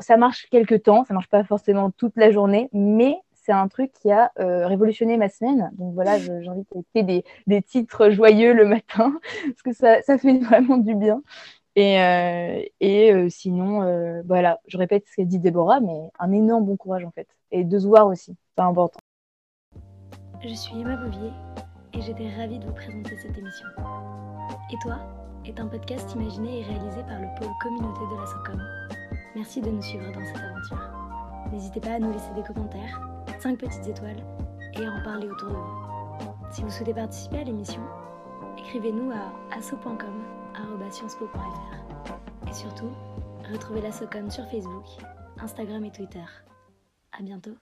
ça 0.00 0.16
marche 0.16 0.48
quelques 0.50 0.82
temps, 0.82 1.04
ça 1.04 1.14
marche 1.14 1.28
pas 1.28 1.44
forcément 1.44 1.90
toute 1.90 2.16
la 2.16 2.30
journée, 2.30 2.68
mais 2.72 3.16
c'est 3.32 3.52
un 3.52 3.68
truc 3.68 3.92
qui 3.92 4.10
a 4.10 4.30
euh, 4.38 4.66
révolutionné 4.66 5.16
ma 5.16 5.28
semaine. 5.28 5.70
Donc 5.74 5.94
voilà, 5.94 6.18
j'ai 6.18 6.48
envie 6.48 6.60
d'écouter 6.60 7.02
des, 7.02 7.24
des, 7.46 7.62
titres 7.62 8.10
joyeux 8.10 8.52
le 8.54 8.66
matin, 8.66 9.18
parce 9.46 9.62
que 9.62 9.72
ça 9.72 10.18
fait 10.18 10.38
vraiment 10.38 10.76
du 10.76 10.94
bien. 10.94 11.22
Et, 11.74 12.00
euh, 12.00 12.62
euh, 12.82 13.28
sinon, 13.30 14.22
voilà, 14.26 14.60
je 14.66 14.76
répète 14.78 15.04
ce 15.08 15.16
qu'a 15.16 15.24
dit 15.24 15.38
Déborah, 15.38 15.80
mais 15.80 16.10
un 16.18 16.32
énorme 16.32 16.66
bon 16.66 16.76
courage 16.76 17.04
en 17.04 17.10
fait. 17.10 17.28
Et 17.50 17.64
de 17.64 17.78
se 17.78 17.86
voir 17.86 18.06
aussi, 18.06 18.36
c'est 18.56 18.62
important. 18.62 19.00
Je 20.42 20.54
suis 20.54 20.80
Emma 20.80 20.96
Bouvier 20.96 21.30
et 21.94 22.00
j'étais 22.00 22.28
ravie 22.36 22.58
de 22.58 22.66
vous 22.66 22.74
présenter 22.74 23.16
cette 23.16 23.36
émission. 23.38 23.66
Et 24.72 24.76
toi 24.82 24.98
est 25.44 25.58
un 25.58 25.66
podcast 25.66 26.14
imaginé 26.14 26.60
et 26.60 26.62
réalisé 26.62 27.02
par 27.02 27.20
le 27.20 27.28
pôle 27.38 27.52
communauté 27.62 28.00
de 28.10 28.20
la 28.20 28.26
SOCOM. 28.26 28.62
Merci 29.34 29.60
de 29.60 29.70
nous 29.70 29.82
suivre 29.82 30.12
dans 30.12 30.24
cette 30.24 30.36
aventure. 30.36 30.90
N'hésitez 31.52 31.80
pas 31.80 31.92
à 31.92 31.98
nous 31.98 32.12
laisser 32.12 32.32
des 32.34 32.42
commentaires, 32.42 33.00
5 33.40 33.58
petites 33.58 33.88
étoiles 33.88 34.22
et 34.74 34.84
à 34.84 34.90
en 34.90 35.02
parler 35.02 35.28
autour 35.28 35.48
de 35.48 35.54
vous. 35.54 35.82
Si 36.50 36.62
vous 36.62 36.70
souhaitez 36.70 36.94
participer 36.94 37.38
à 37.38 37.44
l'émission, 37.44 37.82
écrivez-nous 38.58 39.10
à 39.10 39.32
asso.com.sciencespo.fr 40.54 42.48
et 42.48 42.54
surtout, 42.54 42.90
retrouvez 43.50 43.80
la 43.80 43.92
SOCOM 43.92 44.30
sur 44.30 44.44
Facebook, 44.50 44.84
Instagram 45.38 45.84
et 45.84 45.92
Twitter. 45.92 46.24
À 47.12 47.22
bientôt 47.22 47.56